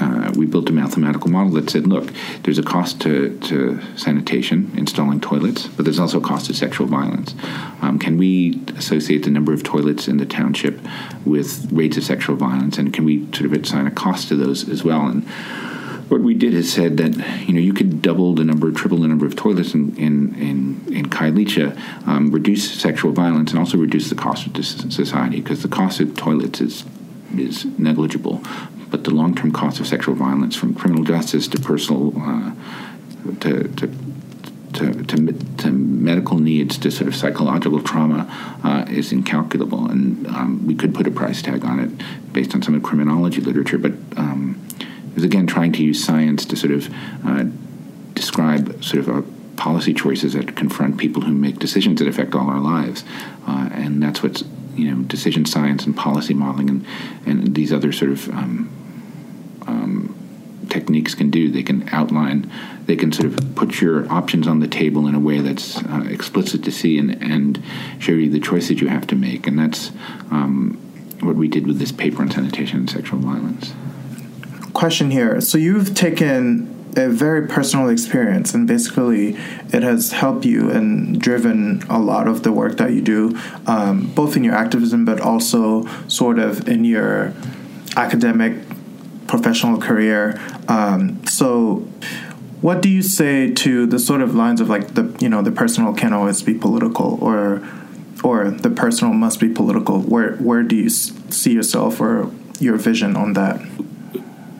uh, 0.00 0.32
we 0.36 0.46
built 0.46 0.68
a 0.68 0.72
mathematical 0.72 1.30
model 1.30 1.52
that 1.52 1.70
said, 1.70 1.86
look, 1.86 2.10
there's 2.42 2.58
a 2.58 2.62
cost 2.62 3.00
to, 3.00 3.38
to 3.40 3.80
sanitation, 3.96 4.72
installing 4.76 5.20
toilets, 5.20 5.66
but 5.66 5.84
there's 5.84 5.98
also 5.98 6.18
a 6.18 6.22
cost 6.22 6.46
to 6.46 6.54
sexual 6.54 6.86
violence. 6.86 7.34
Um, 7.82 7.98
can 7.98 8.16
we 8.16 8.60
associate 8.76 9.24
the 9.24 9.30
number 9.30 9.52
of 9.52 9.62
toilets 9.62 10.08
in 10.08 10.18
the 10.18 10.26
township 10.26 10.78
with 11.24 11.70
rates 11.72 11.96
of 11.96 12.04
sexual 12.04 12.36
violence, 12.36 12.78
and 12.78 12.92
can 12.92 13.04
we 13.04 13.26
sort 13.32 13.46
of 13.46 13.52
assign 13.52 13.86
a 13.86 13.90
cost 13.90 14.28
to 14.28 14.36
those 14.36 14.68
as 14.68 14.84
well? 14.84 15.06
And 15.06 15.24
what 16.08 16.22
we 16.22 16.34
did 16.34 16.54
is 16.54 16.72
said 16.72 16.96
that 16.96 17.16
you 17.46 17.52
know 17.52 17.60
you 17.60 17.74
could 17.74 18.00
double 18.00 18.34
the 18.34 18.44
number, 18.44 18.70
triple 18.72 18.98
the 18.98 19.08
number 19.08 19.26
of 19.26 19.36
toilets 19.36 19.74
in 19.74 19.94
in 19.96 20.34
in, 20.36 20.94
in 20.94 21.08
Khayelitsha, 21.10 22.06
um, 22.06 22.30
reduce 22.30 22.70
sexual 22.80 23.12
violence, 23.12 23.50
and 23.50 23.58
also 23.58 23.76
reduce 23.76 24.08
the 24.08 24.14
cost 24.14 24.46
of 24.46 24.64
society 24.64 25.40
because 25.40 25.62
the 25.62 25.68
cost 25.68 26.00
of 26.00 26.16
toilets 26.16 26.60
is 26.60 26.84
is 27.36 27.66
negligible, 27.78 28.42
but 28.90 29.04
the 29.04 29.10
long 29.10 29.34
term 29.34 29.52
cost 29.52 29.80
of 29.80 29.86
sexual 29.86 30.14
violence, 30.14 30.56
from 30.56 30.74
criminal 30.74 31.04
justice 31.04 31.48
to 31.48 31.60
personal 31.60 32.12
uh, 32.20 32.52
to, 33.40 33.68
to 33.68 33.94
to, 34.74 35.02
to, 35.04 35.32
to, 35.56 35.70
medical 35.72 36.38
needs, 36.38 36.78
to 36.78 36.90
sort 36.90 37.08
of 37.08 37.16
psychological 37.16 37.82
trauma, 37.82 38.28
uh, 38.62 38.84
is 38.88 39.12
incalculable. 39.12 39.90
And 39.90 40.26
um, 40.28 40.66
we 40.66 40.74
could 40.74 40.94
put 40.94 41.06
a 41.06 41.10
price 41.10 41.42
tag 41.42 41.64
on 41.64 41.80
it 41.80 42.32
based 42.32 42.54
on 42.54 42.62
some 42.62 42.74
of 42.74 42.82
the 42.82 42.86
criminology 42.86 43.40
literature, 43.40 43.78
but 43.78 43.92
um, 44.16 44.60
again 45.24 45.46
trying 45.46 45.72
to 45.72 45.82
use 45.82 46.02
science 46.02 46.44
to 46.46 46.56
sort 46.56 46.72
of 46.72 46.94
uh, 47.26 47.44
describe 48.14 48.82
sort 48.82 49.06
of 49.06 49.56
policy 49.56 49.92
choices 49.92 50.34
that 50.34 50.54
confront 50.54 50.96
people 50.98 51.22
who 51.22 51.32
make 51.32 51.58
decisions 51.58 51.98
that 51.98 52.08
affect 52.08 52.34
all 52.34 52.48
our 52.48 52.60
lives, 52.60 53.04
uh, 53.46 53.68
and 53.72 54.02
that's 54.02 54.22
what's 54.22 54.44
you 54.76 54.90
know 54.90 55.02
decision 55.02 55.44
science 55.44 55.84
and 55.86 55.96
policy 55.96 56.34
modeling 56.34 56.70
and 56.70 56.86
and 57.26 57.54
these 57.54 57.72
other 57.72 57.92
sort 57.92 58.12
of 58.12 58.28
um, 58.30 58.70
um, 59.68 60.14
techniques 60.68 61.14
can 61.14 61.30
do. 61.30 61.50
They 61.50 61.62
can 61.62 61.88
outline, 61.90 62.50
they 62.86 62.96
can 62.96 63.12
sort 63.12 63.32
of 63.32 63.54
put 63.54 63.80
your 63.80 64.10
options 64.12 64.46
on 64.46 64.60
the 64.60 64.68
table 64.68 65.06
in 65.06 65.14
a 65.14 65.20
way 65.20 65.40
that's 65.40 65.76
uh, 65.82 66.06
explicit 66.08 66.64
to 66.64 66.72
see 66.72 66.98
and, 66.98 67.10
and 67.22 67.62
show 67.98 68.12
you 68.12 68.30
the 68.30 68.40
choices 68.40 68.80
you 68.80 68.88
have 68.88 69.06
to 69.08 69.16
make. 69.16 69.46
And 69.46 69.58
that's 69.58 69.92
um, 70.30 70.74
what 71.20 71.36
we 71.36 71.48
did 71.48 71.66
with 71.66 71.78
this 71.78 71.92
paper 71.92 72.22
on 72.22 72.30
sanitation 72.30 72.80
and 72.80 72.90
sexual 72.90 73.18
violence 73.20 73.72
question 74.78 75.10
here. 75.10 75.40
So 75.40 75.58
you've 75.58 75.92
taken 75.94 76.72
a 76.96 77.08
very 77.08 77.48
personal 77.48 77.88
experience, 77.88 78.54
and 78.54 78.66
basically, 78.66 79.36
it 79.72 79.82
has 79.82 80.12
helped 80.12 80.44
you 80.44 80.70
and 80.70 81.20
driven 81.20 81.82
a 81.88 81.98
lot 81.98 82.28
of 82.28 82.44
the 82.44 82.52
work 82.52 82.76
that 82.76 82.92
you 82.92 83.00
do, 83.00 83.38
um, 83.66 84.06
both 84.14 84.36
in 84.36 84.44
your 84.44 84.54
activism, 84.54 85.04
but 85.04 85.20
also 85.20 85.84
sort 86.06 86.38
of 86.38 86.68
in 86.68 86.84
your 86.84 87.34
academic 87.96 88.67
professional 89.28 89.78
career. 89.78 90.40
Um, 90.66 91.24
so, 91.26 91.86
what 92.60 92.82
do 92.82 92.88
you 92.88 93.02
say 93.02 93.52
to 93.52 93.86
the 93.86 93.98
sort 93.98 94.20
of 94.20 94.34
lines 94.34 94.60
of 94.60 94.68
like 94.68 94.94
the 94.94 95.16
you 95.20 95.28
know 95.28 95.42
the 95.42 95.52
personal 95.52 95.94
can 95.94 96.12
always 96.12 96.42
be 96.42 96.54
political, 96.54 97.18
or 97.22 97.62
or 98.24 98.50
the 98.50 98.70
personal 98.70 99.14
must 99.14 99.38
be 99.38 99.48
political? 99.48 100.00
Where 100.00 100.36
where 100.36 100.62
do 100.62 100.74
you 100.74 100.90
see 100.90 101.52
yourself 101.52 102.00
or 102.00 102.32
your 102.58 102.76
vision 102.76 103.14
on 103.16 103.34
that? 103.34 103.60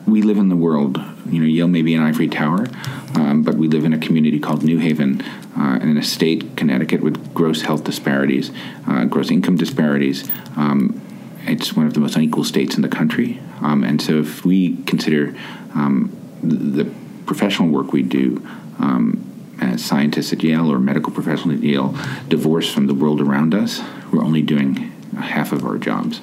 we 0.09 0.21
live 0.21 0.37
in 0.37 0.49
the 0.49 0.55
world. 0.55 1.01
You 1.29 1.39
know, 1.39 1.45
Yale 1.45 1.67
may 1.67 1.81
be 1.81 1.93
an 1.93 2.01
ivory 2.01 2.27
tower, 2.27 2.67
um, 3.15 3.43
but 3.43 3.55
we 3.55 3.67
live 3.67 3.85
in 3.85 3.93
a 3.93 3.99
community 3.99 4.39
called 4.39 4.63
New 4.63 4.79
Haven, 4.79 5.21
uh, 5.55 5.79
in 5.81 5.97
a 5.97 6.03
state, 6.03 6.57
Connecticut, 6.57 7.01
with 7.01 7.33
gross 7.33 7.61
health 7.61 7.83
disparities, 7.83 8.51
uh, 8.87 9.05
gross 9.05 9.29
income 9.29 9.55
disparities. 9.55 10.29
Um, 10.55 11.01
it's 11.49 11.73
one 11.73 11.87
of 11.87 11.93
the 11.93 11.99
most 11.99 12.15
unequal 12.15 12.43
states 12.43 12.75
in 12.75 12.81
the 12.81 12.89
country. 12.89 13.39
Um, 13.61 13.83
and 13.83 14.01
so, 14.01 14.19
if 14.19 14.45
we 14.45 14.77
consider 14.83 15.35
um, 15.73 16.15
the 16.41 16.85
professional 17.25 17.69
work 17.69 17.91
we 17.91 18.01
do 18.01 18.45
um, 18.79 19.25
as 19.61 19.83
scientists 19.83 20.33
at 20.33 20.41
Yale 20.41 20.71
or 20.71 20.79
medical 20.79 21.11
professionals 21.11 21.59
at 21.59 21.63
Yale 21.63 21.95
divorced 22.27 22.73
from 22.73 22.87
the 22.87 22.93
world 22.93 23.21
around 23.21 23.53
us, 23.53 23.81
we're 24.11 24.23
only 24.23 24.41
doing 24.41 24.75
half 25.17 25.51
of 25.51 25.65
our 25.65 25.77
jobs. 25.77 26.21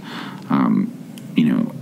Um, 0.48 0.92
you 1.36 1.44
know, 1.44 1.72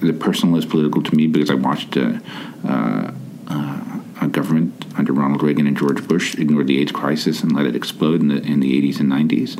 the 0.00 0.12
personal 0.12 0.56
is 0.56 0.66
political 0.66 1.02
to 1.02 1.14
me 1.14 1.26
because 1.28 1.50
I 1.50 1.54
watched 1.54 1.96
uh, 1.96 2.18
uh, 2.66 3.12
a 3.48 3.91
government 4.26 4.84
under 4.96 5.12
Ronald 5.12 5.42
Reagan 5.42 5.66
and 5.66 5.76
George 5.76 6.06
Bush 6.06 6.34
ignored 6.36 6.66
the 6.66 6.80
AIDS 6.80 6.92
crisis 6.92 7.42
and 7.42 7.52
let 7.52 7.66
it 7.66 7.74
explode 7.74 8.20
in 8.20 8.28
the 8.28 8.42
in 8.42 8.60
the 8.60 8.80
80s 8.80 9.00
and 9.00 9.10
90s. 9.10 9.58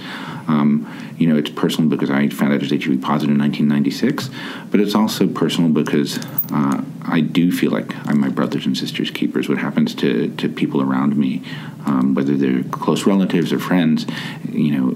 Um, 0.48 0.88
you 1.18 1.26
know, 1.26 1.36
it's 1.36 1.50
personal 1.50 1.88
because 1.88 2.10
I 2.10 2.28
found 2.28 2.52
out 2.52 2.60
I 2.60 2.62
was 2.62 2.70
HIV 2.70 3.00
positive 3.00 3.34
in 3.34 3.40
1996, 3.40 4.30
but 4.70 4.80
it's 4.80 4.94
also 4.94 5.26
personal 5.26 5.70
because 5.70 6.18
uh, 6.52 6.82
I 7.04 7.20
do 7.20 7.52
feel 7.52 7.70
like 7.70 7.94
I'm 8.06 8.20
my 8.20 8.28
brothers 8.28 8.66
and 8.66 8.76
sisters' 8.76 9.10
keepers. 9.10 9.48
What 9.48 9.58
happens 9.58 9.94
to, 9.96 10.34
to 10.36 10.48
people 10.48 10.80
around 10.80 11.16
me, 11.16 11.42
um, 11.86 12.14
whether 12.14 12.36
they're 12.36 12.62
close 12.64 13.06
relatives 13.06 13.52
or 13.52 13.58
friends, 13.58 14.06
you 14.48 14.72
know, 14.72 14.90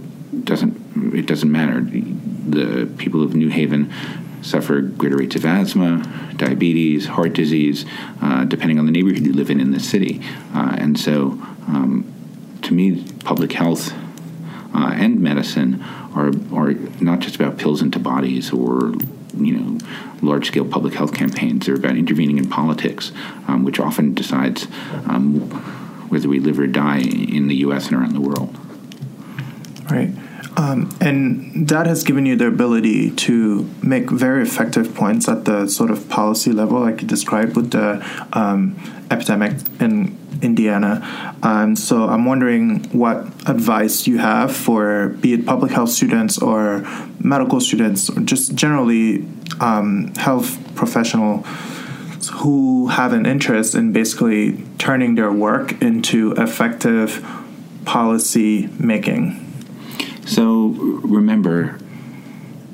doesn't 0.45 1.15
it 1.15 1.27
doesn't 1.27 1.51
matter. 1.51 1.81
The 1.81 2.87
people 2.99 3.23
of 3.23 3.35
New 3.35 3.49
Haven 3.49 3.93
suffer 4.47 4.81
greater 4.81 5.17
rates 5.17 5.37
of 5.37 5.45
asthma, 5.45 6.33
diabetes, 6.37 7.07
heart 7.07 7.33
disease, 7.33 7.85
uh, 8.23 8.45
depending 8.45 8.79
on 8.79 8.87
the 8.87 8.93
neighborhood 8.93 9.27
you 9.27 9.33
live 9.33 9.51
in 9.51 9.61
in 9.61 9.73
the 9.73 9.81
city. 9.81 10.21
Uh, 10.55 10.77
and 10.79 10.99
so, 10.99 11.33
um, 11.69 12.13
to 12.63 12.73
me, 12.73 13.05
public 13.25 13.53
health 13.53 13.93
uh, 14.75 14.93
and 14.95 15.21
medicine 15.21 15.83
are, 16.15 16.31
are 16.53 16.73
not 17.01 17.21
just 17.21 17.37
about 17.37 17.59
pills 17.59 17.83
into 17.83 17.99
bodies 17.99 18.53
or 18.53 18.95
you 19.37 19.53
know 19.53 19.79
large 20.23 20.47
scale 20.47 20.65
public 20.65 20.95
health 20.95 21.15
campaigns. 21.15 21.67
They're 21.67 21.75
about 21.75 21.97
intervening 21.97 22.39
in 22.39 22.49
politics, 22.49 23.13
um, 23.49 23.65
which 23.65 23.81
often 23.81 24.15
decides 24.15 24.67
um, 25.07 25.41
whether 26.09 26.29
we 26.29 26.39
live 26.39 26.59
or 26.59 26.67
die 26.67 27.01
in 27.01 27.49
the 27.49 27.57
U.S. 27.57 27.89
and 27.89 27.97
around 27.97 28.15
the 28.15 28.21
world. 28.21 28.57
Right. 29.91 30.11
Um, 30.57 30.97
and 31.01 31.69
that 31.69 31.87
has 31.87 32.03
given 32.03 32.25
you 32.25 32.35
the 32.37 32.47
ability 32.47 33.11
to 33.11 33.69
make 33.83 34.11
very 34.11 34.43
effective 34.43 34.95
points 34.95 35.29
at 35.29 35.45
the 35.45 35.67
sort 35.67 35.91
of 35.91 36.09
policy 36.09 36.51
level, 36.51 36.81
like 36.81 37.03
you 37.03 37.09
described 37.09 37.57
with 37.57 37.73
the 37.73 38.05
um, 38.33 38.77
epidemic 39.11 39.53
in 39.81 40.17
Indiana. 40.43 41.35
Um, 41.43 41.77
so 41.77 42.09
I'm 42.09 42.25
wondering 42.25 42.85
what 42.91 43.27
advice 43.47 44.07
you 44.07 44.19
have 44.19 44.55
for 44.55 45.09
be 45.21 45.35
it 45.35 45.47
public 45.47 45.73
health 45.73 45.91
students 45.91 46.39
or 46.39 46.87
medical 47.21 47.61
students, 47.61 48.09
or 48.11 48.21
just 48.21 48.55
generally 48.55 49.27
um, 49.61 50.15
health 50.17 50.59
professional 50.75 51.43
who 52.33 52.89
have 52.89 53.13
an 53.13 53.25
interest 53.25 53.75
in 53.75 53.93
basically 53.93 54.65
turning 54.79 55.15
their 55.15 55.31
work 55.31 55.81
into 55.83 56.33
effective 56.33 57.25
policy 57.85 58.69
making. 58.79 59.46
So 60.27 60.69
remember, 61.05 61.79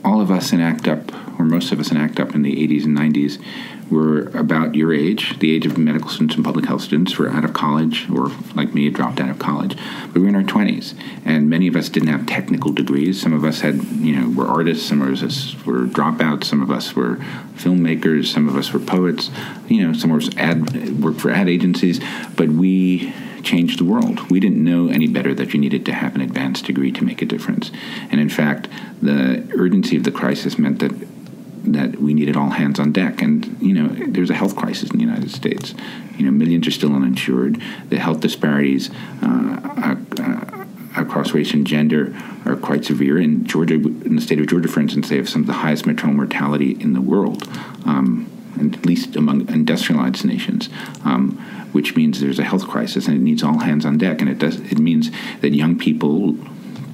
all 0.05 0.21
of 0.21 0.31
us 0.31 0.53
in 0.53 0.61
ACT 0.61 0.88
UP, 0.88 1.38
or 1.38 1.45
most 1.45 1.71
of 1.71 1.79
us 1.79 1.91
in 1.91 1.97
ACT 1.97 2.19
UP 2.19 2.35
in 2.35 2.43
the 2.43 2.57
80s 2.67 2.85
and 2.85 2.97
90s, 2.97 3.38
were 3.91 4.29
about 4.29 4.75
your 4.75 4.91
age, 4.93 5.38
the 5.38 5.55
age 5.55 5.67
of 5.67 5.77
medical 5.77 6.09
students 6.09 6.35
and 6.35 6.43
public 6.43 6.65
health 6.65 6.81
students. 6.81 7.19
We're 7.19 7.29
out 7.29 7.45
of 7.45 7.53
college, 7.53 8.09
or 8.11 8.29
like 8.55 8.73
me, 8.73 8.88
dropped 8.88 9.21
out 9.21 9.29
of 9.29 9.38
college. 9.38 9.77
But 10.07 10.15
we 10.15 10.23
were 10.23 10.29
in 10.29 10.35
our 10.35 10.43
20s, 10.43 10.95
and 11.27 11.51
many 11.51 11.67
of 11.67 11.77
us 11.77 11.91
didn't 11.91 12.09
have 12.09 12.25
technical 12.25 12.73
degrees. 12.73 13.21
Some 13.21 13.35
of 13.35 13.45
us 13.45 13.61
had, 13.61 13.85
you 13.85 14.17
know, 14.17 14.31
were 14.31 14.49
artists. 14.49 14.88
Some 14.88 15.03
of 15.03 15.23
us 15.23 15.55
were 15.67 15.85
dropouts. 15.85 16.45
Some 16.45 16.62
of 16.62 16.71
us 16.71 16.97
were 16.97 17.17
filmmakers. 17.57 18.33
Some 18.33 18.49
of 18.49 18.57
us 18.57 18.73
were 18.73 18.81
poets. 18.81 19.31
You 19.69 19.87
know, 19.87 19.93
some 19.93 20.11
of 20.11 20.23
us 20.23 20.35
ad, 20.38 21.03
worked 21.03 21.21
for 21.21 21.31
ad 21.31 21.51
agencies. 21.51 22.01
But 22.35 22.49
we 22.49 23.12
changed 23.43 23.79
the 23.79 23.85
world. 23.85 24.31
We 24.31 24.41
didn't 24.41 24.63
know 24.63 24.89
any 24.89 25.07
better 25.07 25.35
that 25.35 25.53
you 25.53 25.61
needed 25.61 25.85
to 25.87 25.93
have 25.93 26.15
an 26.15 26.21
advanced 26.21 26.67
degree 26.67 26.93
to 26.93 27.05
make 27.05 27.23
a 27.23 27.27
difference. 27.27 27.71
And 28.11 28.21
in 28.21 28.29
fact, 28.29 28.69
the 29.01 29.47
urgency 29.57 29.97
of 29.97 30.05
the 30.05 30.13
crisis 30.13 30.59
meant 30.59 30.79
that 30.81 30.93
that 31.65 32.01
we 32.01 32.13
needed 32.13 32.37
all 32.37 32.51
hands 32.51 32.81
on 32.81 32.93
deck. 32.93 33.23
And 33.23 33.57
you 33.63 33.73
know, 33.73 33.89
there's 34.09 34.31
a 34.31 34.35
health 34.35 34.57
crisis 34.57 34.91
in 34.91 34.99
the 34.99 35.05
United 35.05 35.31
States. 35.31 35.75
You 36.19 36.27
know, 36.27 36.33
millions 36.33 36.67
are 36.67 36.73
still 36.73 36.95
uninsured. 36.95 37.63
The 37.89 37.99
health 37.99 38.21
disparities 38.21 38.91
uh, 39.23 39.97
uh, 40.19 40.65
across 40.97 41.33
race 41.33 41.53
and 41.55 41.67
gender 41.67 42.15
are 42.45 42.57
quite 42.57 42.85
severe. 42.85 43.19
In 43.19 43.47
Georgia, 43.47 43.75
in 43.75 44.17
the 44.17 44.23
state 44.23 44.41
of 44.41 44.47
Georgia, 44.49 44.69
for 44.69 44.81
instance, 44.81 45.09
they 45.09 45.17
have 45.17 45.29
some 45.29 45.43
of 45.43 45.47
the 45.47 45.55
highest 45.55 45.87
maternal 45.87 46.17
mortality 46.17 46.73
in 46.81 46.93
the 46.93 47.01
world. 47.01 47.47
Um, 47.85 48.31
at 48.61 48.87
least 48.87 49.17
among 49.17 49.49
industrialized 49.49 50.25
nations, 50.25 50.69
um, 51.05 51.38
which 51.73 51.97
means 51.97 52.21
there's 52.21 52.38
a 52.38 52.45
health 52.45 52.67
crisis 52.67 53.07
and 53.07 53.17
it 53.17 53.21
needs 53.21 53.43
all 53.43 53.61
hands 53.61 53.85
on 53.85 53.99
deck. 53.99 54.21
And 54.21 54.29
it 54.29 54.38
does. 54.38 54.61
It 54.61 54.79
means 54.79 55.11
that 55.41 55.51
young 55.51 55.79
people 55.79 56.37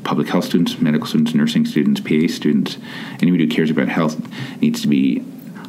public 0.05 0.29
health 0.29 0.47
students, 0.47 0.81
medical 0.81 1.07
students, 1.07 1.35
nursing 1.35 1.66
students, 1.66 2.01
PA 2.01 2.33
students, 2.33 2.79
anybody 3.21 3.44
who 3.44 3.51
cares 3.51 3.71
about 3.71 3.88
health 3.88 4.18
needs 4.59 4.81
to 4.81 4.88
be 4.88 5.23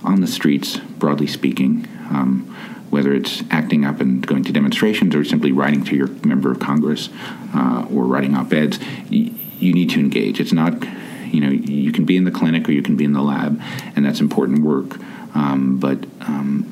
on 0.03 0.21
the 0.21 0.27
streets, 0.27 0.77
broadly 0.77 1.27
speaking, 1.27 1.85
um, 2.09 2.45
whether 2.89 3.13
it's 3.13 3.43
acting 3.51 3.83
up 3.83 3.99
and 3.99 4.25
going 4.25 4.43
to 4.43 4.53
demonstrations 4.53 5.13
or 5.13 5.23
simply 5.23 5.51
writing 5.51 5.83
to 5.83 5.95
your 5.95 6.07
member 6.25 6.51
of 6.51 6.59
Congress 6.59 7.09
uh, 7.53 7.85
or 7.91 8.05
writing 8.05 8.35
op 8.35 8.53
eds. 8.53 8.79
You 9.09 9.73
need 9.73 9.89
to 9.89 9.99
engage. 9.99 10.39
It's 10.39 10.53
not, 10.53 10.73
you 11.31 11.41
know, 11.41 11.49
you 11.49 11.91
can 11.91 12.05
be 12.05 12.17
in 12.17 12.23
the 12.23 12.31
clinic 12.31 12.67
or 12.67 12.71
you 12.71 12.81
can 12.81 12.95
be 12.95 13.05
in 13.05 13.13
the 13.13 13.21
lab, 13.21 13.61
and 13.95 14.05
that's 14.05 14.19
important 14.19 14.63
work. 14.63 14.97
Um, 15.35 15.77
but 15.79 16.05
um, 16.21 16.65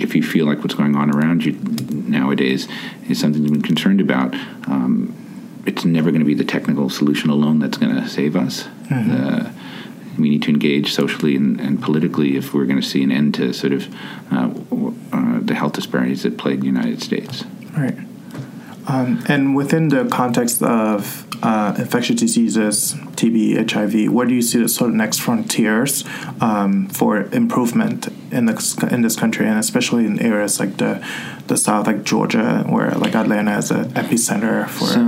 if 0.00 0.14
you 0.14 0.22
feel 0.22 0.46
like 0.46 0.58
what's 0.58 0.74
going 0.74 0.96
on 0.96 1.14
around 1.14 1.44
you 1.44 1.52
nowadays 1.92 2.66
is 3.08 3.20
something 3.20 3.42
you've 3.42 3.52
been 3.52 3.62
concerned 3.62 4.00
about, 4.00 4.34
um, 4.66 5.14
it's 5.66 5.84
never 5.84 6.10
going 6.10 6.20
to 6.20 6.26
be 6.26 6.34
the 6.34 6.44
technical 6.44 6.88
solution 6.88 7.30
alone 7.30 7.58
that's 7.58 7.76
going 7.76 7.94
to 7.94 8.08
save 8.08 8.34
us. 8.34 8.64
Mm-hmm. 8.88 9.10
Uh, 9.10 9.52
we 10.18 10.30
need 10.30 10.42
to 10.42 10.50
engage 10.50 10.92
socially 10.92 11.36
and, 11.36 11.60
and, 11.60 11.80
politically 11.80 12.36
if 12.36 12.52
we're 12.52 12.66
going 12.66 12.80
to 12.80 12.86
see 12.86 13.02
an 13.02 13.12
end 13.12 13.34
to 13.34 13.52
sort 13.52 13.72
of 13.72 13.88
uh, 14.32 14.50
uh, 15.12 15.38
the 15.40 15.54
health 15.54 15.74
disparities 15.74 16.24
that 16.24 16.36
plague 16.36 16.60
the 16.60 16.66
United 16.66 17.02
States. 17.02 17.44
Right. 17.76 17.96
Um, 18.86 19.22
and 19.28 19.54
within 19.54 19.88
the 19.88 20.06
context 20.06 20.62
of 20.62 21.29
uh, 21.42 21.74
infectious 21.78 22.20
diseases, 22.20 22.94
TB, 23.16 23.70
HIV, 23.70 24.12
where 24.12 24.26
do 24.26 24.34
you 24.34 24.42
see 24.42 24.58
the 24.58 24.68
sort 24.68 24.90
of 24.90 24.96
next 24.96 25.20
frontiers 25.20 26.04
um, 26.40 26.88
for 26.88 27.22
improvement 27.32 28.08
in 28.30 28.46
the 28.46 28.88
in 28.90 29.02
this 29.02 29.16
country, 29.16 29.46
and 29.46 29.58
especially 29.58 30.06
in 30.06 30.18
areas 30.20 30.60
like 30.60 30.76
the 30.76 31.04
the 31.46 31.56
South, 31.56 31.86
like 31.86 32.04
Georgia, 32.04 32.64
where 32.68 32.90
like 32.92 33.14
Atlanta 33.14 33.58
is 33.58 33.70
an 33.70 33.86
epicenter 33.90 34.68
for. 34.68 34.86
So, 34.86 35.00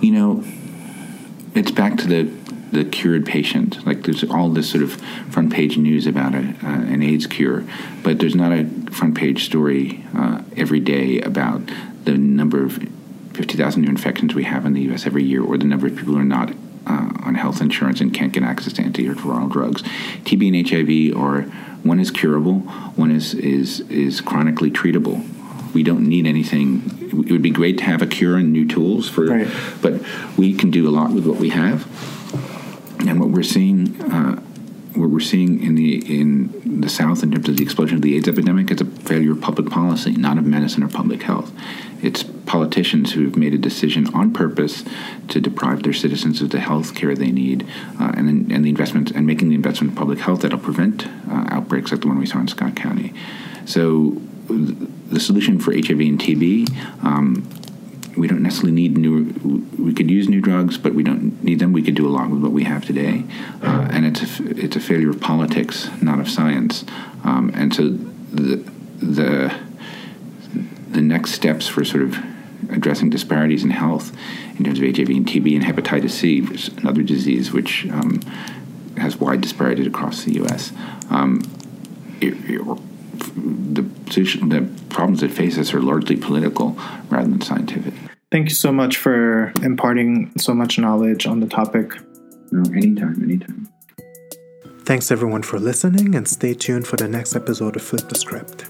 you 0.00 0.12
know, 0.12 0.44
it's 1.54 1.70
back 1.70 1.98
to 1.98 2.06
the 2.06 2.40
the 2.72 2.84
cured 2.84 3.26
patient. 3.26 3.84
Like 3.86 4.04
there's 4.04 4.24
all 4.24 4.48
this 4.48 4.70
sort 4.70 4.82
of 4.82 4.92
front 5.30 5.52
page 5.52 5.76
news 5.76 6.06
about 6.06 6.34
a, 6.34 6.38
uh, 6.38 6.80
an 6.92 7.02
AIDS 7.02 7.26
cure, 7.26 7.64
but 8.02 8.18
there's 8.18 8.34
not 8.34 8.52
a 8.52 8.64
front 8.90 9.16
page 9.16 9.44
story 9.44 10.04
uh, 10.16 10.42
every 10.56 10.80
day 10.80 11.20
about 11.20 11.62
the 12.04 12.16
number 12.16 12.64
of 12.64 12.78
50,000 13.34 13.82
new 13.82 13.88
infections 13.88 14.34
we 14.34 14.44
have 14.44 14.66
in 14.66 14.72
the 14.72 14.82
U.S. 14.82 15.06
every 15.06 15.24
year, 15.24 15.42
or 15.42 15.56
the 15.56 15.64
number 15.64 15.86
of 15.86 15.96
people 15.96 16.14
who 16.14 16.20
are 16.20 16.24
not 16.24 16.52
uh, 16.86 17.10
on 17.24 17.34
health 17.34 17.60
insurance 17.60 18.00
and 18.00 18.12
can't 18.12 18.32
get 18.32 18.42
access 18.42 18.72
to 18.74 18.82
antiretroviral 18.82 19.50
drugs. 19.50 19.82
TB 20.24 20.48
and 20.48 20.68
HIV 20.68 21.16
are 21.20 21.42
one 21.82 22.00
is 22.00 22.10
curable, 22.10 22.60
one 22.96 23.10
is 23.10 23.34
is 23.34 23.80
is 23.80 24.20
chronically 24.20 24.70
treatable. 24.70 25.26
We 25.72 25.82
don't 25.82 26.08
need 26.08 26.26
anything. 26.26 26.98
It 27.00 27.30
would 27.30 27.42
be 27.42 27.50
great 27.50 27.78
to 27.78 27.84
have 27.84 28.02
a 28.02 28.06
cure 28.06 28.36
and 28.36 28.52
new 28.52 28.66
tools 28.66 29.08
for, 29.08 29.26
right. 29.26 29.48
but 29.80 30.02
we 30.36 30.52
can 30.52 30.70
do 30.70 30.88
a 30.88 30.90
lot 30.90 31.12
with 31.12 31.26
what 31.26 31.36
we 31.38 31.50
have. 31.50 31.86
And 33.06 33.18
what 33.20 33.30
we're 33.30 33.42
seeing, 33.44 34.00
uh, 34.02 34.36
what 34.94 35.10
we're 35.10 35.20
seeing 35.20 35.62
in 35.62 35.76
the 35.76 36.20
in 36.20 36.80
the 36.80 36.88
South 36.88 37.22
in 37.22 37.30
terms 37.30 37.48
of 37.48 37.56
the 37.56 37.62
explosion 37.62 37.96
of 37.96 38.02
the 38.02 38.16
AIDS 38.16 38.28
epidemic, 38.28 38.70
it's 38.70 38.82
a 38.82 38.84
failure 38.84 39.32
of 39.32 39.40
public 39.40 39.70
policy, 39.70 40.12
not 40.12 40.38
of 40.38 40.44
medicine 40.44 40.82
or 40.82 40.88
public 40.88 41.22
health. 41.22 41.52
It's 42.02 42.24
politicians 42.50 43.12
who 43.12 43.22
have 43.22 43.36
made 43.36 43.54
a 43.54 43.58
decision 43.58 44.12
on 44.12 44.32
purpose 44.32 44.82
to 45.28 45.40
deprive 45.40 45.84
their 45.84 45.92
citizens 45.92 46.42
of 46.42 46.50
the 46.50 46.58
health 46.58 46.96
care 46.96 47.14
they 47.14 47.30
need, 47.30 47.64
uh, 48.00 48.10
and 48.16 48.50
and 48.50 48.64
the 48.64 48.68
investment 48.68 49.12
and 49.12 49.24
making 49.24 49.50
the 49.50 49.54
investment 49.54 49.92
in 49.92 49.96
public 49.96 50.18
health 50.18 50.40
that'll 50.40 50.58
prevent 50.58 51.06
uh, 51.06 51.44
outbreaks 51.50 51.92
like 51.92 52.00
the 52.00 52.08
one 52.08 52.18
we 52.18 52.26
saw 52.26 52.40
in 52.40 52.48
Scott 52.48 52.74
County. 52.74 53.14
So 53.66 54.16
the 54.48 55.20
solution 55.20 55.60
for 55.60 55.72
HIV 55.72 56.00
and 56.00 56.18
TB. 56.18 57.04
Um, 57.04 57.48
we 58.16 58.26
don't 58.26 58.42
necessarily 58.42 58.72
need 58.72 58.98
new. 58.98 59.14
We 59.78 59.94
could 59.94 60.10
use 60.10 60.28
new 60.28 60.40
drugs, 60.40 60.76
but 60.76 60.92
we 60.92 61.04
don't 61.04 61.44
need 61.44 61.60
them. 61.60 61.72
We 61.72 61.82
could 61.82 61.94
do 61.94 62.08
a 62.08 62.10
lot 62.10 62.30
with 62.30 62.42
what 62.42 62.50
we 62.50 62.64
have 62.64 62.84
today, 62.84 63.22
uh, 63.62 63.86
and 63.92 64.04
it's 64.04 64.40
a, 64.40 64.64
it's 64.64 64.74
a 64.74 64.80
failure 64.80 65.10
of 65.10 65.20
politics, 65.20 65.88
not 66.02 66.18
of 66.18 66.28
science. 66.28 66.84
Um, 67.22 67.52
and 67.54 67.72
so 67.72 67.90
the 67.90 68.56
the 69.00 69.54
the 70.90 71.00
next 71.00 71.30
steps 71.30 71.68
for 71.68 71.84
sort 71.84 72.02
of 72.02 72.18
addressing 72.72 73.10
disparities 73.10 73.64
in 73.64 73.70
health 73.70 74.16
in 74.58 74.64
terms 74.64 74.78
of 74.78 74.84
HIV 74.84 75.08
and 75.08 75.26
TB 75.26 75.54
and 75.56 75.64
hepatitis 75.64 76.10
C, 76.10 76.40
which 76.40 76.68
is 76.68 76.78
another 76.78 77.02
disease 77.02 77.52
which 77.52 77.86
um, 77.86 78.20
has 78.96 79.16
wide 79.16 79.40
disparities 79.40 79.86
across 79.86 80.24
the 80.24 80.34
U.S. 80.34 80.72
Um, 81.10 81.42
it, 82.20 82.34
it, 82.48 82.62
the, 83.74 83.82
the 83.82 84.68
problems 84.88 85.20
that 85.20 85.30
face 85.30 85.58
us 85.58 85.72
are 85.74 85.80
largely 85.80 86.16
political 86.16 86.76
rather 87.08 87.28
than 87.28 87.40
scientific. 87.40 87.94
Thank 88.30 88.48
you 88.48 88.54
so 88.54 88.70
much 88.70 88.96
for 88.96 89.52
imparting 89.62 90.32
so 90.38 90.54
much 90.54 90.78
knowledge 90.78 91.26
on 91.26 91.40
the 91.40 91.48
topic. 91.48 91.94
No, 92.52 92.62
anytime, 92.72 93.22
anytime. 93.22 93.68
Thanks 94.84 95.10
everyone 95.10 95.42
for 95.42 95.58
listening 95.58 96.14
and 96.14 96.26
stay 96.26 96.54
tuned 96.54 96.86
for 96.86 96.96
the 96.96 97.08
next 97.08 97.36
episode 97.36 97.76
of 97.76 97.82
Flip 97.82 98.08
the 98.08 98.14
Script. 98.14 98.69